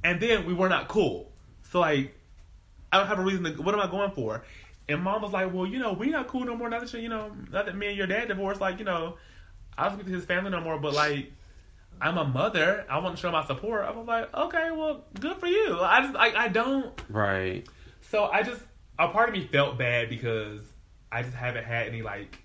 [0.04, 1.32] and then we were not cool.
[1.64, 2.16] So like,
[2.92, 3.62] I don't have a reason to.
[3.62, 4.44] What am I going for?
[4.90, 6.70] And mom was like, well, you know, we not cool no more.
[6.70, 9.18] Now that you, you know, now that me and your dad divorced, like, you know,
[9.78, 10.80] I don't speak to his family no more.
[10.80, 11.32] But like,
[12.00, 12.86] I'm a mother.
[12.90, 13.84] I want to show my support.
[13.86, 15.78] I was like, okay, well, good for you.
[15.80, 17.00] I just, I, I don't.
[17.10, 17.68] Right.
[18.10, 18.62] So I just
[18.98, 20.62] a part of me felt bad because
[21.12, 22.40] I just haven't had any like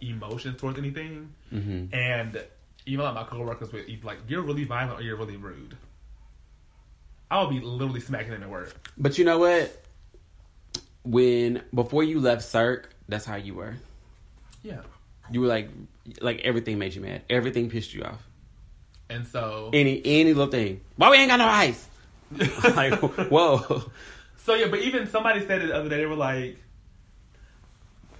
[0.00, 2.42] emotions towards anything, hmm and
[2.86, 5.76] even like my coworkers would like you're really violent or you're really rude.
[7.30, 8.74] I would be literally smacking them at work.
[8.98, 9.82] But you know what?
[11.04, 13.74] When before you left Cirque, that's how you were.
[14.62, 14.80] Yeah,
[15.30, 15.68] You were like,
[16.20, 17.22] like everything made you mad.
[17.28, 18.22] Everything pissed you off.
[19.10, 20.80] and so Any any little thing.
[20.96, 21.86] Why we ain't got no ice?
[22.74, 22.94] like
[23.30, 23.84] whoa.
[24.38, 25.96] so yeah, but even somebody said it the other day.
[25.98, 26.58] They were like,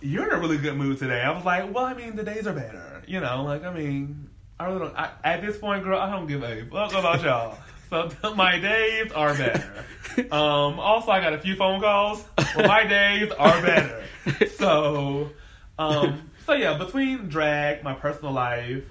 [0.04, 2.46] "You're in a really good mood today." I was like, "Well, I mean, the days
[2.46, 3.42] are better, you know.
[3.44, 4.28] Like, I mean,
[4.58, 4.96] I really don't.
[4.96, 7.58] I, at this point, girl, I don't give a fuck about y'all.
[7.90, 9.84] So my days are better.
[10.32, 12.24] Um, also, I got a few phone calls.
[12.56, 14.02] Well, my days are better.
[14.56, 15.30] So,
[15.78, 18.84] um, so yeah, between drag, my personal life,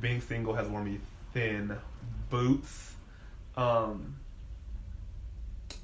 [0.00, 0.98] being single has worn me
[1.34, 1.76] thin
[2.30, 2.94] boots.
[3.54, 4.16] Um,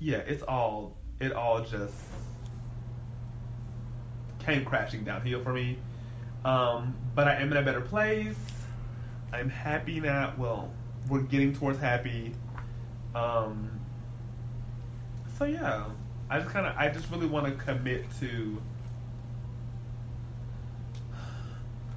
[0.00, 1.94] yeah, it's all it all just
[4.48, 5.76] came crashing downhill for me.
[6.44, 8.36] Um, but I am in a better place.
[9.32, 10.32] I'm happy now.
[10.38, 10.70] Well,
[11.08, 12.32] we're getting towards happy.
[13.14, 13.70] Um,
[15.36, 15.84] so yeah,
[16.30, 18.60] I just kind of, I just really want to commit to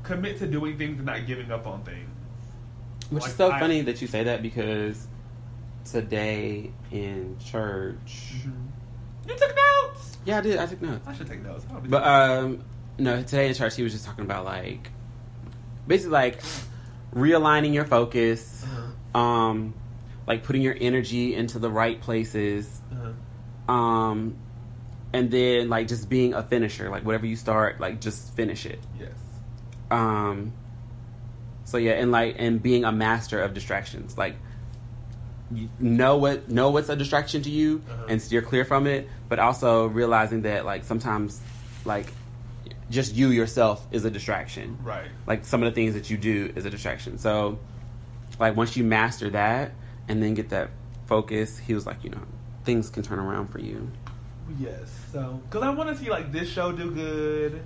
[0.04, 2.10] commit to doing things and not giving up on things.
[3.10, 5.08] Which Like, is so I- funny that you say that because
[5.86, 8.34] today in church.
[9.32, 10.18] You took notes.
[10.26, 10.58] Yeah, I did.
[10.58, 11.08] I took notes.
[11.08, 11.66] I should take notes.
[11.70, 12.64] I don't be But um,
[12.98, 14.90] no, today in church he was just talking about like,
[15.88, 16.42] basically like
[17.16, 19.20] realigning your focus, Uh-huh.
[19.20, 19.74] um,
[20.28, 23.74] like putting your energy into the right places, Uh-huh.
[23.74, 24.36] um,
[25.14, 26.90] and then like just being a finisher.
[26.90, 28.80] Like whatever you start, like just finish it.
[29.00, 29.12] Yes.
[29.90, 30.54] Um,
[31.66, 34.40] so yeah, and like and being a master of distractions, like you
[35.80, 38.06] know what know what's a distraction to you Uh-huh.
[38.10, 41.42] and steer clear from it, but also realizing that like sometimes
[41.86, 42.08] like
[42.90, 44.78] just you yourself is a distraction.
[44.84, 45.08] Right.
[45.28, 47.18] Like some of the things that you do is a distraction.
[47.18, 47.60] So
[48.40, 49.72] like once you master that
[50.08, 50.70] and then get that
[51.06, 52.22] focus, he was like, you know,
[52.64, 53.90] things can turn around for you.
[54.60, 54.92] Yes.
[55.14, 57.62] So, because I want to see like this show do good,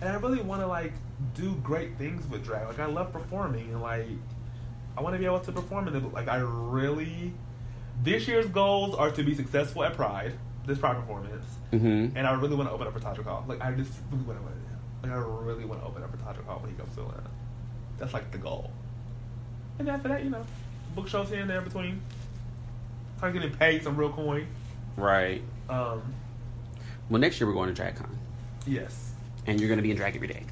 [0.00, 0.92] and I really want to like
[1.34, 2.66] do great things with drag.
[2.68, 4.06] Like I love performing, and like
[4.96, 6.12] I want to be able to perform in it.
[6.12, 7.32] Like I really,
[8.02, 10.32] this year's goals are to be successful at Pride,
[10.66, 12.16] this Pride performance, Mm-hmm.
[12.18, 13.44] and I really want to open up for Todrick Hall.
[13.48, 16.44] Like I just really want to, like I really want to open up for Todrick
[16.44, 17.30] Hall when he comes to Atlanta.
[17.98, 18.70] That's like the goal.
[19.78, 20.44] And after that, you know,
[20.94, 22.02] book shows here and there between.
[23.16, 24.46] Start getting paid some real coin.
[24.96, 25.42] Right.
[25.70, 26.02] Um,
[27.08, 28.08] Well, next year we're going to DragCon,
[28.66, 29.12] yes.
[29.46, 30.42] and you're going to be in drag every day.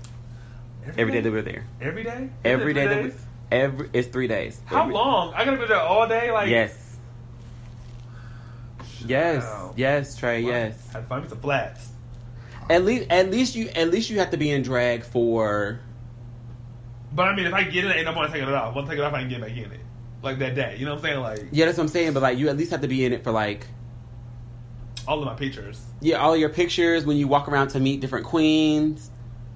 [0.96, 1.66] Every day that we're there.
[1.82, 2.30] Every day?
[2.44, 3.10] Every Is it day that we?
[3.50, 4.60] Every it's three days.
[4.66, 5.32] How Every- long?
[5.34, 6.30] I gotta be there all day.
[6.30, 6.96] Like Yes.
[9.06, 9.42] Yes.
[9.42, 9.74] Wow.
[9.76, 10.40] Yes, Trey.
[10.42, 10.76] Yes.
[10.94, 11.88] I find me some flats.
[12.68, 15.80] At least, at least you, at least you have to be in drag for.
[17.12, 18.74] But I mean, if I get it, ain't no point taking it off.
[18.74, 19.80] Once I take it off, I can get back in it.
[20.22, 20.76] Like that day.
[20.78, 21.20] You know what I'm saying?
[21.20, 22.12] Like Yeah, that's what I'm saying.
[22.12, 23.66] But like, you at least have to be in it for like,
[25.08, 25.82] all of my pictures.
[26.00, 29.10] yeah, all your pictures when you walk around to meet different queens.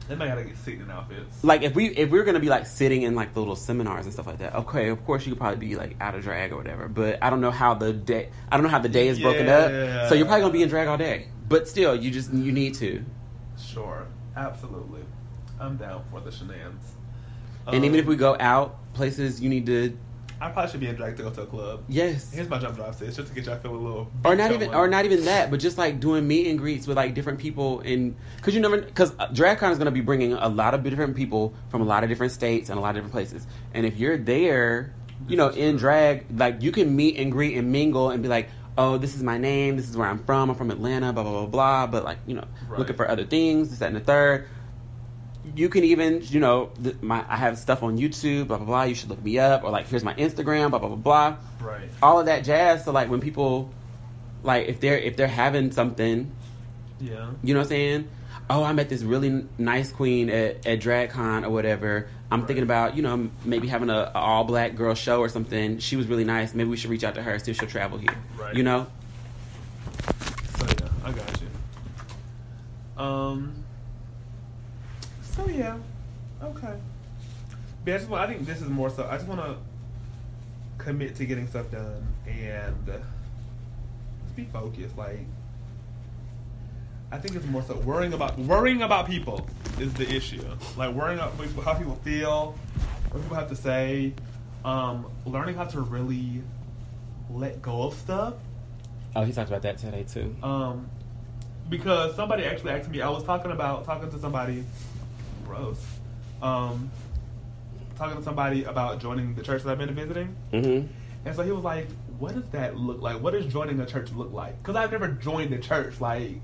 [0.08, 1.42] Then might gotta get sitting in outfits.
[1.42, 4.04] Like, if we if we are gonna be like sitting in like the little seminars
[4.04, 6.52] and stuff like that, okay, of course you could probably be like out of drag
[6.52, 6.88] or whatever.
[6.88, 9.46] But I don't know how the day, I don't know how the day is broken
[9.46, 10.02] Yeah.
[10.02, 10.08] up.
[10.08, 11.28] So you're probably gonna be in drag all day.
[11.48, 13.02] But still, you just you need to.
[13.58, 15.02] Sure, absolutely.
[15.58, 16.84] I'm down for the shenanigans.
[17.66, 19.96] And Um, even if we go out places, you need to
[20.44, 21.84] I probably should be in drag to go to a club.
[21.88, 24.10] yes, Here's my jump drive sis, just to get y'all feel a little.
[24.24, 26.96] or not even or not even that, but just like doing meet and greets with
[26.96, 30.48] like different people and because you never because DragCon is going to be bringing a
[30.48, 33.12] lot of different people from a lot of different states and a lot of different
[33.12, 34.92] places, and if you're there,
[35.28, 38.48] you know, in drag, like you can meet and greet and mingle and be like.
[38.76, 39.76] Oh, this is my name.
[39.76, 40.50] This is where I'm from.
[40.50, 41.12] I'm from Atlanta.
[41.12, 41.86] Blah blah blah blah.
[41.86, 42.80] But like you know, Right.
[42.80, 43.70] looking for other things.
[43.70, 44.48] This that and the third.
[45.54, 48.82] You can even you know th- my I have stuff on YouTube blah blah blah
[48.84, 51.88] you should look me up or like here's my Instagram blah blah blah blah Right.
[52.02, 53.70] all of that jazz so like when people
[54.42, 56.30] like if they're if they're having something
[57.00, 57.30] Yeah.
[57.42, 58.08] you know what I'm saying
[58.50, 62.08] oh, I met this really nice queen at, at DragCon or whatever.
[62.30, 62.46] I'm Right.
[62.46, 65.78] thinking about, you know, maybe having a, a all black girl show or something.
[65.78, 66.52] She was really nice.
[66.52, 68.14] Maybe we should reach out to her, see if she'll travel here.
[68.38, 68.54] Right.
[68.54, 68.86] You know?
[70.58, 73.02] So yeah, I got you.
[73.02, 73.63] Um.
[75.54, 75.76] So yeah,
[76.42, 76.74] okay.
[77.84, 79.06] But I just want, I think this is more so.
[79.08, 79.56] I just want to
[80.78, 84.98] commit to getting stuff done and just be focused.
[84.98, 85.20] Like,
[87.12, 89.46] I think it's more so worrying about worrying about people
[89.78, 90.42] is the issue.
[90.76, 92.56] Like worrying about people- how people feel,
[93.10, 94.12] what people have to say.
[94.64, 96.42] Um, learning how to really
[97.30, 98.34] let go of stuff.
[99.14, 100.34] Oh, he talked about that today too.
[100.42, 100.88] Um,
[101.68, 104.64] because somebody actually asked me, I was talking about talking to somebody,
[105.44, 105.84] gross.
[106.42, 106.90] Um,
[107.96, 110.86] talking to somebody about joining the church that I've been visiting, Mm-hmm.
[111.26, 111.86] and so he was like,
[112.18, 113.20] "What does that look like?
[113.20, 116.00] What does joining a church look like?" Because I've never joined a church.
[116.00, 116.40] Like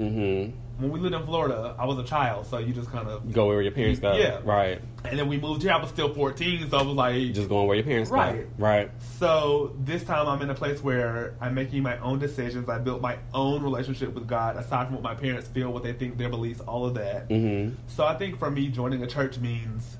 [0.00, 0.56] Mm-hmm.
[0.78, 3.46] When we lived in Florida, I was a child, so you just kind of, Go
[3.46, 4.12] where your parents go.
[4.14, 4.40] Yeah.
[4.44, 4.80] Right.
[5.04, 5.72] and then we moved here.
[5.72, 8.46] I was still fourteen, so I was like, Just going where your parents Right.
[8.58, 8.64] go.
[8.64, 8.90] Right.
[9.18, 12.68] So this time I'm in a place where I'm making my own decisions.
[12.68, 15.94] I built my own relationship with God, aside from what my parents feel, what they
[15.94, 17.28] think, their beliefs, all of that.
[17.30, 17.74] Mm-hmm.
[17.86, 19.96] So I think for me, joining a church means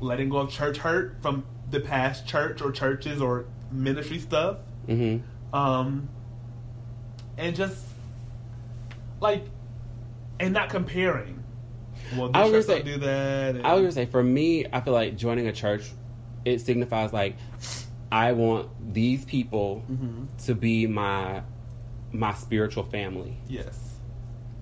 [0.00, 4.58] letting go of church hurt from the past church or churches or ministry stuff,
[4.88, 5.56] Mm-hmm.
[5.56, 6.08] um,
[7.38, 7.84] and just
[9.20, 9.44] like,
[10.42, 11.42] and not comparing.
[12.16, 13.54] Well, I this church gonna don't do that.
[13.56, 15.90] and- I was gonna say, for me, I feel like joining a church,
[16.44, 17.36] it signifies like
[18.10, 20.26] I want these people Mhm.
[20.46, 21.42] to be my
[22.14, 23.38] my spiritual family.
[23.48, 23.98] yes,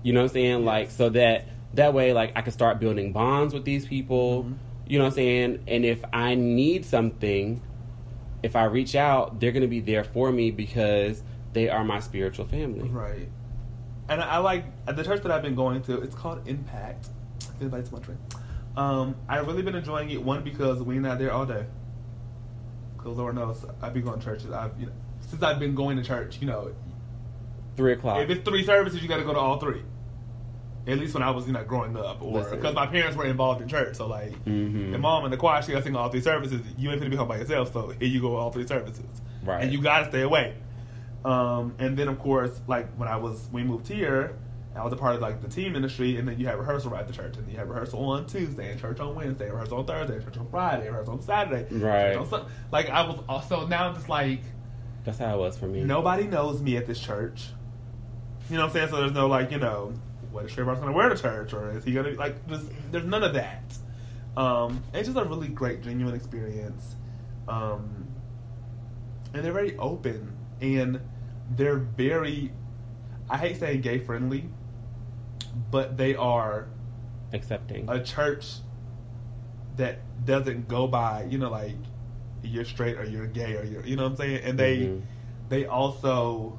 [0.03, 0.65] You know what I'm saying?
[0.65, 4.43] Like so that that way, like I can start building bonds with these people.
[4.45, 4.53] Mhm.
[4.87, 5.59] You know what I'm saying?
[5.67, 7.61] And if I need something,
[8.43, 11.21] if I reach out, they're gonna be there for me because
[11.53, 12.87] they are my spiritual family.
[12.89, 13.27] Right.
[14.11, 16.01] And I, I like at the church that I've been going to.
[16.01, 17.07] It's called Impact.
[17.39, 18.17] If anybody's wondering,
[18.75, 20.21] um, I've really been enjoying it.
[20.21, 21.65] One because we're not there all day.
[22.97, 24.51] Because Lord knows I've been going to churches.
[24.51, 24.91] I've you know
[25.21, 26.39] since I've been going to church.
[26.41, 26.75] You know,
[27.77, 28.19] Three o'clock.
[28.19, 29.81] if it's three services, you got to go to all three.
[30.87, 33.61] At least when I was you know growing up, or because my parents were involved
[33.61, 33.95] in church.
[33.95, 34.89] So like, Mhm.
[34.89, 36.61] your mom and the choir, she got to sing all three services.
[36.77, 37.71] You ain't gonna be home by yourself.
[37.71, 39.05] So here you go, all three services.
[39.45, 39.63] Right.
[39.63, 40.55] And you got to stay away.
[41.23, 44.35] Um, and then of course, like when I was when we moved here,
[44.75, 47.01] I was a part of like the team ministry, and then you have rehearsal right
[47.01, 49.85] at the church, and you have rehearsal on Tuesday, and church on Wednesday, rehearsal on
[49.85, 52.15] Thursday, church on Friday, rehearsal on Saturday, Right.
[52.15, 54.41] on Like I was also now I'm just like
[55.03, 55.83] That's how it was for me.
[55.83, 57.49] nobody knows me at this church.
[58.49, 58.89] You know what I'm saying?
[58.89, 59.93] So there's no like you know
[60.31, 62.47] what is Trayvon's gonna wear to church, or is he gonna like?
[62.47, 63.77] There's, there's none of that.
[64.37, 66.95] Um, it's just a really great, genuine experience.
[67.49, 68.07] Um,
[69.33, 71.01] and they're very open and
[71.55, 72.51] they're very
[73.29, 74.45] I hate saying gay friendly,
[75.71, 76.67] but they are
[77.33, 77.89] Accepting.
[77.89, 78.55] a church
[79.77, 81.75] that doesn't go by, you know, like
[82.43, 84.43] you're straight or you're gay or you're you know what I'm saying?
[84.43, 85.01] And they Mhm.
[85.49, 86.57] they also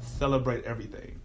[0.00, 1.20] celebrate everything.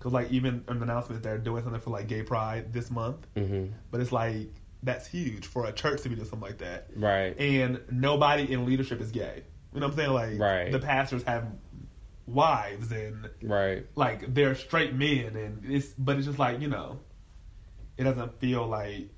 [0.00, 3.66] Cause like even an announcement they're doing something for like gay pride this month, hmm
[3.90, 4.48] but it's like
[4.82, 6.88] that's huge for a church to be doing something like that.
[6.96, 7.38] Right.
[7.38, 9.44] And nobody in leadership is gay.
[9.72, 10.12] You know what I'm saying?
[10.12, 10.72] Like Right.
[10.72, 11.46] the pastors have
[12.26, 13.86] wives and Right.
[13.96, 17.00] like they're straight men and it's but it's just like, you know,
[17.96, 19.10] it doesn't feel like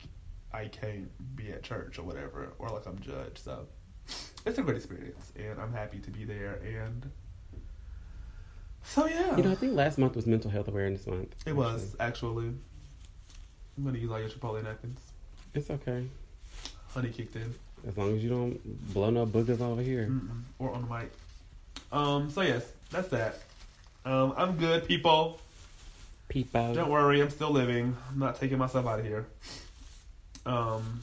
[0.53, 3.39] I can't be at church or whatever or like I'm judged.
[3.39, 3.67] So
[4.47, 7.11] it's a great experience and I'm happy to be there and
[8.83, 9.37] so yeah.
[9.37, 11.35] You know, I think last month was Mental Health Awareness Month.
[11.47, 12.53] it was actually
[13.77, 15.01] I'm gonna use all your Chipotle napkins.
[15.53, 16.07] It's okay.
[16.89, 17.55] Honey kicked in.
[17.87, 20.09] As long as you don't blow no boogers over here.
[20.11, 20.43] Mm-mm.
[20.59, 21.11] or on the mic.
[21.93, 22.31] Um.
[22.31, 23.41] So yes, that's that.
[24.05, 24.35] Um.
[24.37, 25.41] I'm good, people.
[26.29, 26.75] People.
[26.75, 27.97] Don't worry, I'm still living.
[28.11, 29.27] I'm not taking myself out of here.
[30.47, 31.01] Um.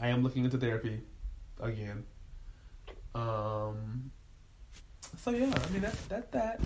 [0.00, 1.00] I am looking into therapy
[1.60, 2.04] again.
[3.14, 4.10] Um.
[5.18, 6.60] So yeah, I mean that's that's that.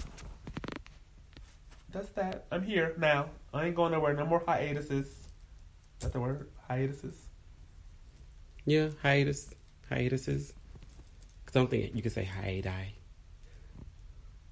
[1.93, 2.45] That's that.
[2.51, 3.27] I'm here now.
[3.53, 4.15] I ain't going nowhere.
[4.15, 5.07] No more hiatuses.
[5.07, 5.17] Is
[6.01, 6.49] that the word?
[6.69, 7.15] Hiatuses.
[8.67, 9.51] Yeah, hiatus.
[9.91, 10.53] Hiatuses.
[11.45, 12.93] Because I don't think you can say hiati.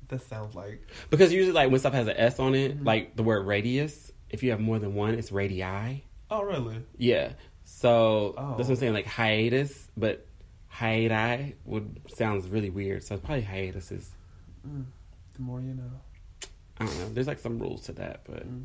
[0.08, 2.84] That sounds like Because usually, like, when stuff has an S on it, Mhm.
[2.86, 6.02] like the word radius, if you have more than one, it's radii.
[6.30, 6.82] Oh really?
[6.98, 7.32] Yeah.
[7.64, 8.56] So Oh.
[8.56, 10.26] that's what I'm saying, like hiatus, but
[10.74, 13.02] hiati would sounds really weird.
[13.04, 14.10] So it's probably hiatuses.
[14.66, 14.84] Mm.
[15.34, 15.90] The more you know.
[16.78, 17.08] I don't know.
[17.10, 18.64] There's like some rules to that, but Mm.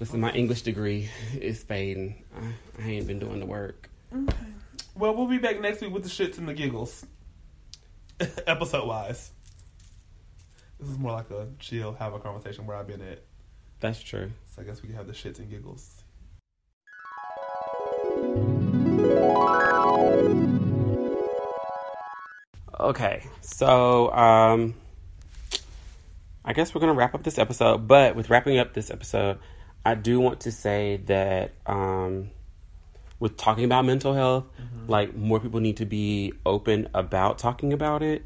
[0.00, 1.08] listen, my English degree
[1.40, 2.24] is fading.
[2.36, 3.88] I, I ain't been doing the work.
[4.14, 4.36] Okay.
[4.94, 7.06] Well, we'll be back next week with the shits and the giggles,
[8.46, 9.32] episode wise.
[10.78, 13.22] This is more like a chill, have a conversation where I've been at.
[13.80, 14.30] That's true.
[14.54, 16.04] So I guess we can have the shits and giggles.
[22.78, 24.74] Okay, so um,
[26.44, 27.88] I guess we're gonna wrap up this episode.
[27.88, 29.38] But with wrapping up this episode,
[29.84, 32.30] I do want to say that um,
[33.22, 34.44] with talking about mental health,
[34.88, 38.24] like more people need to be open about talking about it.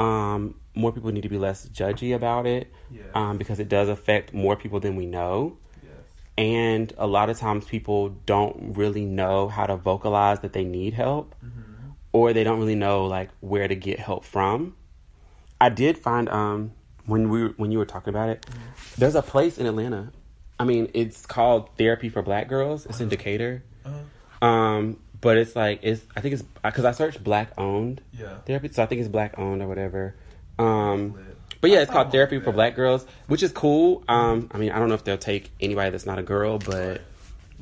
[0.00, 3.02] Um, more people need to be less judgy about it Yeah.
[3.14, 5.58] um, because it does affect more people than we know.
[5.82, 5.92] yes.
[6.36, 10.94] And a lot of times people don't really know how to vocalize that they need
[10.94, 11.34] help
[12.12, 14.74] or they don't really know like where to get help from.
[15.60, 16.72] I did find um
[17.06, 18.44] when we when you were talking about it,
[18.98, 20.10] there's a place in Atlanta.
[20.58, 22.86] I mean, it's called Therapy for Black Girls.
[22.86, 23.62] It's in Decatur.
[23.84, 23.98] Uh-huh.
[24.42, 28.38] Um, but it's like it's I think it's because I searched black owned Yeah.
[28.46, 30.16] therapy, so I think it's black owned or whatever.
[30.58, 31.18] Um,
[31.60, 32.50] but yeah, it's called Therapy for.
[32.52, 34.02] Black Girls, which is cool.
[34.08, 37.00] Um, I mean, I don't know if they'll take anybody that's not a girl, but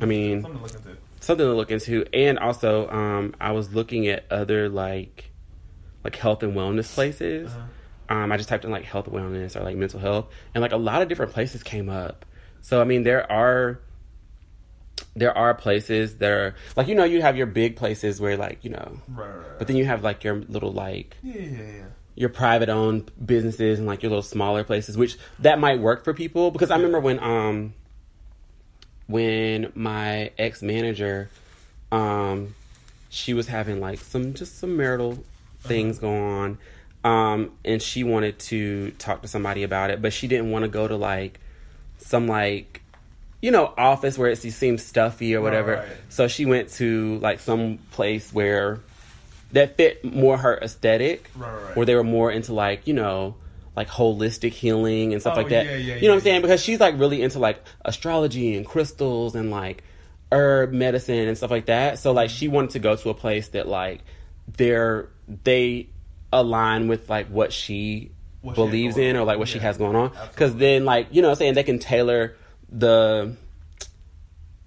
[0.00, 0.96] I mean, Something to look into.
[1.20, 2.06] something to look into.
[2.14, 5.30] And also, um, I was looking at other like
[6.02, 7.50] like health and wellness places.
[7.50, 8.16] Uh-huh.
[8.16, 10.76] Um, I just typed in like health wellness or like mental health, and like a
[10.78, 12.24] lot of different places came up.
[12.62, 13.80] So I mean, there are
[15.16, 18.64] there are places that are like you know you have your big places where like
[18.64, 19.58] you know, Right, right, right.
[19.58, 21.84] but then you have like your little like yeah, yeah, yeah.
[22.14, 26.14] your private owned businesses and like your little smaller places, which that might work for
[26.14, 26.50] people.
[26.50, 27.74] Because I remember when um
[29.06, 31.28] when my ex manager
[31.90, 32.54] um
[33.08, 35.18] she was having like some just some marital
[35.60, 36.58] things going on.
[37.02, 40.68] Um and she wanted to talk to somebody about it, but she didn't want to
[40.68, 41.40] go to like
[41.98, 42.82] some like
[43.42, 45.76] you know, office where it seems stuffy or whatever.
[45.76, 45.88] Right.
[46.10, 48.80] So she went to like some place where
[49.52, 53.34] that fit more her aesthetic, Right, right, where they were more into like you know
[53.76, 55.64] like holistic healing and stuff Oh, like that.
[55.66, 56.34] yeah, yeah, you know what I'm saying?
[56.36, 56.40] yeah.
[56.42, 59.82] Because she's like really into like astrology and crystals and like
[60.32, 61.98] herb medicine and stuff like that.
[61.98, 64.00] So like she wanted to go to a place that like
[64.56, 65.08] they're
[65.44, 65.88] they
[66.32, 68.10] align with like what she
[68.42, 70.12] What believes going in or like what she has going on.
[70.30, 72.36] Because then like you know what I'm saying they can tailor
[72.70, 73.36] the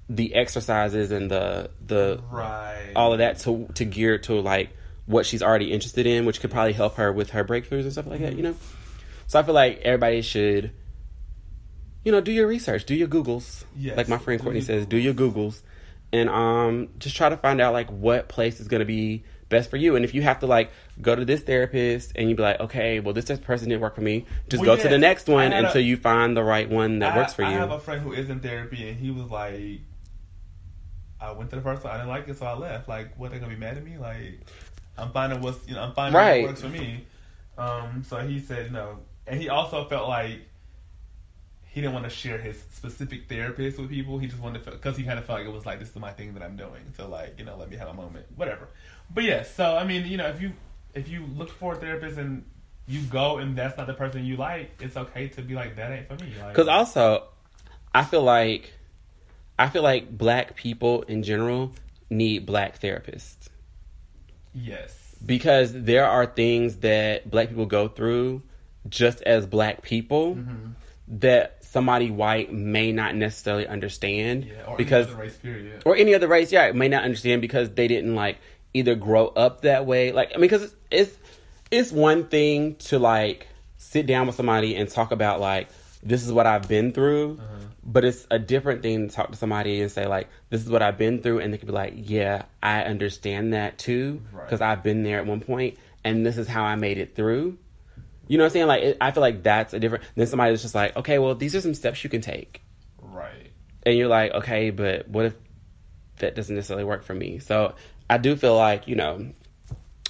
[0.09, 2.91] the exercises and the the Right.
[2.95, 4.69] all of that to to gear to like
[5.05, 8.07] what she's already interested in, which could probably help her with her breakthroughs and stuff
[8.07, 8.55] like that, you know?
[9.27, 10.71] So I feel like everybody should
[12.05, 13.63] you know, do your research, do your Googles.
[13.77, 15.61] Yes, like my friend Courtney says, do your Googles.
[16.11, 19.23] And um just try to find out like what place is gonna be
[19.53, 19.95] best for you.
[19.95, 22.99] And if you have to like go to this therapist and you be like, okay,
[22.99, 25.63] well this person didn't work for me, just Well, go to the next one had
[25.63, 27.55] a- until you find the right one that I- works for I you.
[27.55, 29.79] I have a friend who is in therapy, and he was like,
[31.21, 32.89] "I went to the first one, I didn't like it, so I left.
[32.89, 33.97] Like, what they gonna be mad at me?
[33.97, 34.41] Like,
[34.97, 36.41] I'm finding what's you know, I'm finding Right.
[36.43, 37.05] what works for me."
[37.57, 40.39] Um, so he said no, and he also felt like
[41.65, 44.19] he didn't want to share his specific therapist with people.
[44.19, 45.95] He just wanted to because he kind of felt like it was like this is
[45.95, 46.81] my thing that I'm doing.
[46.97, 48.67] So like you know, let me have a moment, whatever.
[49.13, 50.53] But yeah, so I mean, you know, if you
[50.93, 52.45] if you look for a therapist and
[52.87, 55.91] you go and that's not the person you like, it's okay to be like that
[55.91, 56.33] ain't for me.
[56.39, 57.25] Like, Because also,
[57.93, 58.73] I feel like
[59.57, 61.71] I feel like black people in general
[62.09, 63.47] need black therapists
[64.53, 65.15] yes.
[65.25, 68.41] because there are things that black people go through
[68.89, 70.71] just as black people Mm-hmm.
[71.19, 75.81] that somebody white may not necessarily understand Yeah, or because any race period.
[75.85, 78.37] or any other race, yeah, may not understand because they didn't like
[78.73, 80.11] either grow up that way.
[80.11, 81.17] Like, I mean, because it's, it's
[81.71, 83.47] it's one thing to like
[83.77, 85.69] sit down with somebody and talk about like
[86.01, 87.65] this is what I've been through, Uh-huh.
[87.83, 90.81] but it's a different thing to talk to somebody and say like this is what
[90.81, 94.45] I've been through, and they could be like, yeah, I understand that too Right.
[94.45, 97.57] because I've been there at one point, and this is how I made it through.
[98.27, 98.67] You know what I'm saying?
[98.67, 100.03] Like, it, I feel like that's a different.
[100.15, 102.61] Then somebody that's just like, okay, well, these are some steps you can take
[103.01, 103.51] right.
[103.85, 105.35] and you're like, okay, but what if
[106.19, 107.39] that doesn't necessarily work for me?
[107.39, 107.75] So
[108.13, 109.31] I do feel like you know,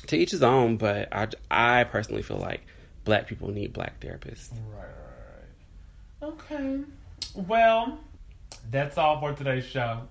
[0.07, 0.77] to each his own.
[0.77, 2.61] But I, I personally feel like
[3.05, 4.51] black people need black therapists.
[4.51, 4.85] Right,
[6.21, 6.33] right, right.
[6.33, 6.79] Okay.
[7.35, 7.99] Well,
[8.69, 10.01] that's all for today's show.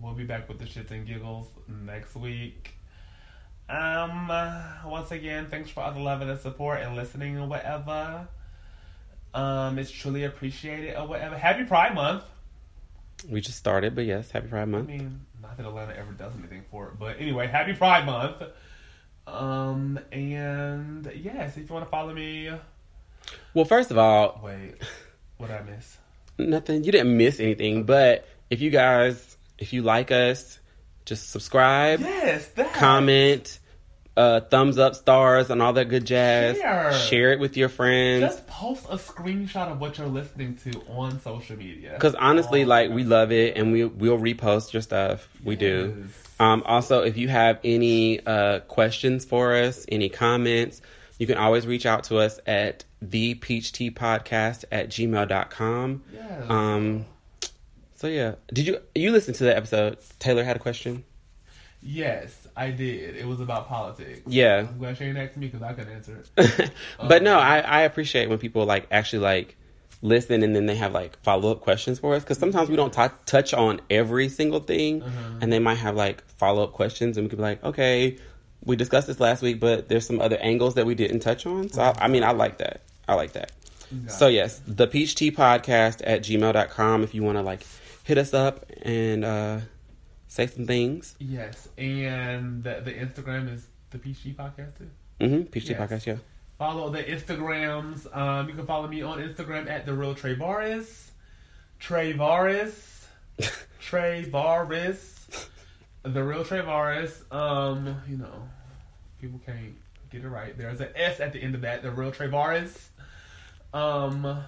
[0.00, 2.72] We'll be back with the shits and giggles next week.
[3.68, 7.46] Um, uh, once again, thanks for all the love and the support and listening or
[7.46, 8.28] whatever.
[9.32, 11.36] Um, it's truly appreciated or whatever.
[11.36, 12.24] Happy Pride Month.
[13.28, 14.88] We just started, but yes, happy Pride I Month.
[14.88, 15.20] mean,
[15.58, 18.42] not that Atlanta ever does anything for it, but anyway, happy Pride Month.
[19.26, 22.50] Um, and yes, if you want to follow me,
[23.54, 24.74] Well, first of all, wait,
[25.38, 25.96] what did I miss?
[26.38, 26.82] nothing.
[26.84, 30.58] You didn't miss anything, but if you guys, if you like us,
[31.04, 32.72] just subscribe, Yes, that.
[32.74, 33.58] comment,
[34.16, 36.56] uh, thumbs up, stars, and all that good jazz.
[36.56, 36.92] Share.
[36.92, 38.20] Share it with your friends.
[38.22, 41.92] Just post a screenshot of what you're listening to on social media.
[41.94, 45.28] Because honestly, Oh, like we love it, and we we'll repost your stuff.
[45.42, 46.04] We do.
[46.40, 50.80] Um, also, if you have any uh, questions for us, any comments,
[51.18, 56.02] you can always reach out to us at the peach tea podcast at gmail.com.
[56.12, 56.50] Yes.
[56.50, 57.04] Um,
[57.96, 59.98] so yeah, did you you listen to the episode?
[60.18, 61.04] Taylor had a question.
[61.84, 63.16] Yes, I did.
[63.16, 64.22] It was about politics.
[64.26, 64.66] Yeah.
[64.68, 66.70] I'm glad Shane asked me because I couldn't answer it.
[66.98, 69.56] but no, I, I appreciate when people like actually like
[70.02, 72.92] listen and then they have like follow up questions for us because sometimes we don't
[72.92, 75.02] t- touch on every single thing
[75.40, 78.18] and they might have like follow up questions and we could be like, okay,
[78.64, 81.68] we discussed this last week, but there's some other angles that we didn't touch on.
[81.70, 82.80] So I, I mean, I like that.
[83.06, 83.52] I like that.
[84.08, 87.64] So yes, the peach tea podcast at gmail.com if you want to like
[88.02, 89.60] hit us up and uh,
[90.34, 91.14] say some things.
[91.20, 94.90] Yes, and the, the Instagram is the PG Podcast too.
[95.20, 95.50] Mm-hmm.
[95.52, 95.80] Tea Yes.
[95.80, 96.16] podcast, yeah.
[96.58, 98.14] Follow the Instagrams.
[98.16, 101.10] Um, you can follow me on Instagram at the real Travaris.
[101.78, 103.04] Trey Varys.
[103.80, 105.46] Travaris.
[106.02, 107.32] The real Travaris.
[107.32, 108.48] Um, you know,
[109.20, 109.74] people can't
[110.10, 110.56] get it right.
[110.58, 111.82] There's an S at the end of that.
[111.82, 112.76] The real Travaris.
[113.72, 114.42] Um,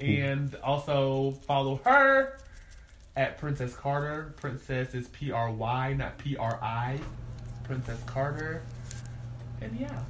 [0.00, 2.38] and also follow her
[3.16, 4.34] at Princess Carter.
[4.36, 6.98] Princess is P R Y, not P R I.
[7.64, 8.62] Princess Carter.
[9.60, 10.02] And yeah,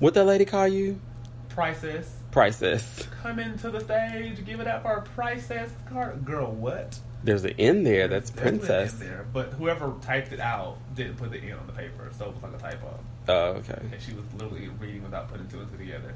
[0.00, 1.00] What that lady call you?
[1.48, 2.10] Princess.
[2.32, 3.06] Priceless.
[3.22, 6.16] Come into the stage, give it up for Princess Carter.
[6.16, 6.98] Girl, what?
[7.22, 8.08] There's an N there.
[8.08, 8.94] That's There's princess.
[8.94, 12.34] There, but whoever typed it out didn't put the N on the paper, so it
[12.34, 12.98] was like a typo.
[13.28, 13.78] Oh, okay.
[13.92, 16.14] And she was literally reading without putting two and two together.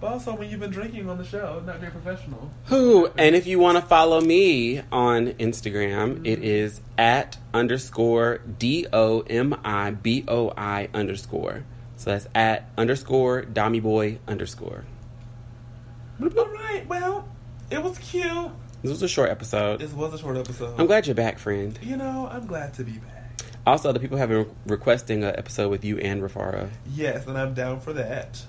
[0.00, 2.50] But also, when you've been drinking on the show, not very professional.
[2.66, 3.10] Who?
[3.18, 6.44] And if you want to follow me on Instagram, it mm-hmm.
[6.44, 11.64] is at underscore D O M I B O I underscore.
[11.96, 14.86] So that's at underscore Dommy Boy underscore.
[16.22, 17.28] All right, well,
[17.70, 18.50] it was cute.
[18.82, 19.80] This was a short episode.
[19.80, 20.80] This was a short episode.
[20.80, 21.78] I'm glad you're back, friend.
[21.82, 23.42] You know, I'm glad to be back.
[23.66, 26.70] Also, the people have been requesting an episode with you and Rufaro.
[26.94, 28.42] Yes, and I'm down for that.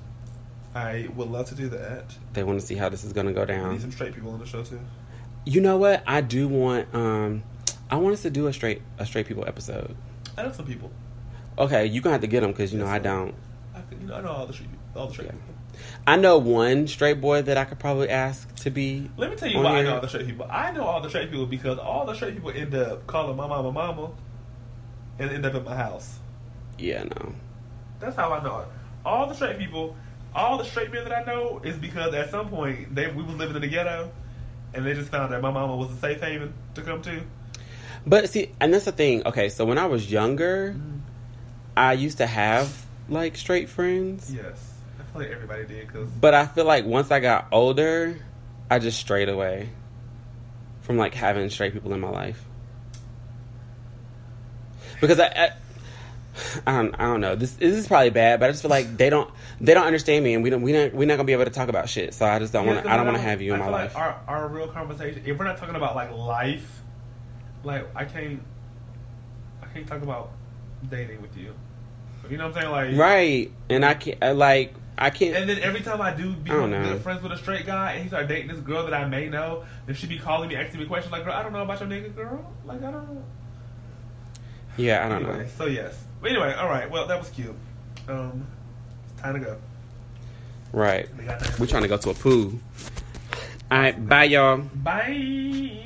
[0.73, 2.05] I would love to do that.
[2.33, 3.71] They want to see how this is going to go We down.
[3.73, 4.79] need some straight people on the show too.
[5.45, 6.03] You know what?
[6.07, 6.93] I do want.
[6.95, 7.43] um
[7.89, 9.95] I want us to do a straight a straight people episode.
[10.37, 10.91] I know some people.
[11.59, 13.33] Okay, you gonna have to get them because you know I don't.
[13.75, 15.31] I, you know, I know all the straight, all the straight Yeah.
[15.33, 15.55] people.
[16.07, 19.09] I know one straight boy that I could probably ask to be.
[19.17, 20.47] Let me tell you why I know all the straight people.
[20.49, 23.47] I know all the straight people because all the straight people end up calling my
[23.47, 24.11] mama mama
[25.19, 26.19] and end up at my house.
[26.77, 27.33] Yeah, no.
[27.99, 28.67] That's how I know it.
[29.05, 29.95] All the straight people,
[30.33, 33.35] all the straight men that I know is because at some point they we was
[33.35, 34.11] living in the ghetto
[34.73, 37.21] and they just found that my mama was a safe haven to come to.
[38.05, 39.25] But see, and that's the thing.
[39.27, 40.99] Okay, so when I was younger, mm-hmm.
[41.75, 44.69] I used to have like straight friends, Yes.
[44.99, 48.17] I feel like everybody did because but I feel like once I got older,
[48.69, 49.69] I just strayed away
[50.81, 52.45] from like having straight people in my life
[55.01, 55.27] because I.
[55.27, 55.51] I
[56.65, 57.35] I don't, I don't know.
[57.35, 59.29] This, this is probably bad, but I just feel like they don't
[59.59, 61.51] they don't understand me, and we don't we don't we're not gonna be able to
[61.51, 62.13] talk about shit.
[62.13, 62.91] So I just don't want to.
[62.91, 63.93] I don't want to have you in I my feel life.
[63.93, 65.23] Like our our real conversation.
[65.25, 66.81] If we're not talking about like life,
[67.63, 68.41] like I can't,
[69.61, 70.31] I can't talk about
[70.89, 71.53] dating with you.
[72.29, 72.71] You know what I'm saying?
[72.71, 75.35] Like Right, and I can't I, like I can't.
[75.35, 76.83] And then every time I do I know.
[76.83, 79.27] good friends with a straight guy, and he start dating this girl that I may
[79.27, 81.79] know, then she be calling me, asking me questions like, "Girl, I don't know about
[81.79, 82.53] your nigga, girl.
[82.63, 83.23] Like, I don't know."
[84.77, 85.49] yeah, I don't anyway, know.
[85.57, 86.03] so yes.
[86.21, 86.89] But anyway, all right.
[86.89, 87.55] Well, that was cute.
[88.07, 88.45] Um,
[89.11, 89.57] it's time to go.
[90.73, 91.25] Right, We
[91.59, 92.53] We're trying to go to a pool.
[93.69, 94.57] All right, bye, y'all.
[94.57, 95.81] Bye.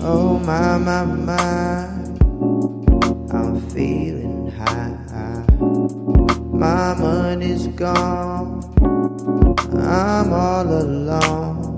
[0.00, 1.84] Oh my, my, my,
[3.36, 5.44] I'm feeling high.
[6.52, 8.62] My money's gone,
[9.76, 11.77] I'm all alone.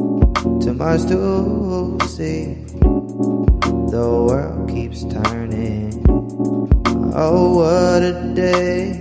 [0.00, 2.54] Too much to see,
[3.92, 5.92] the world keeps turning.
[7.14, 8.92] Oh, what a day,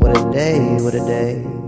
[0.00, 1.61] what a day, what a day.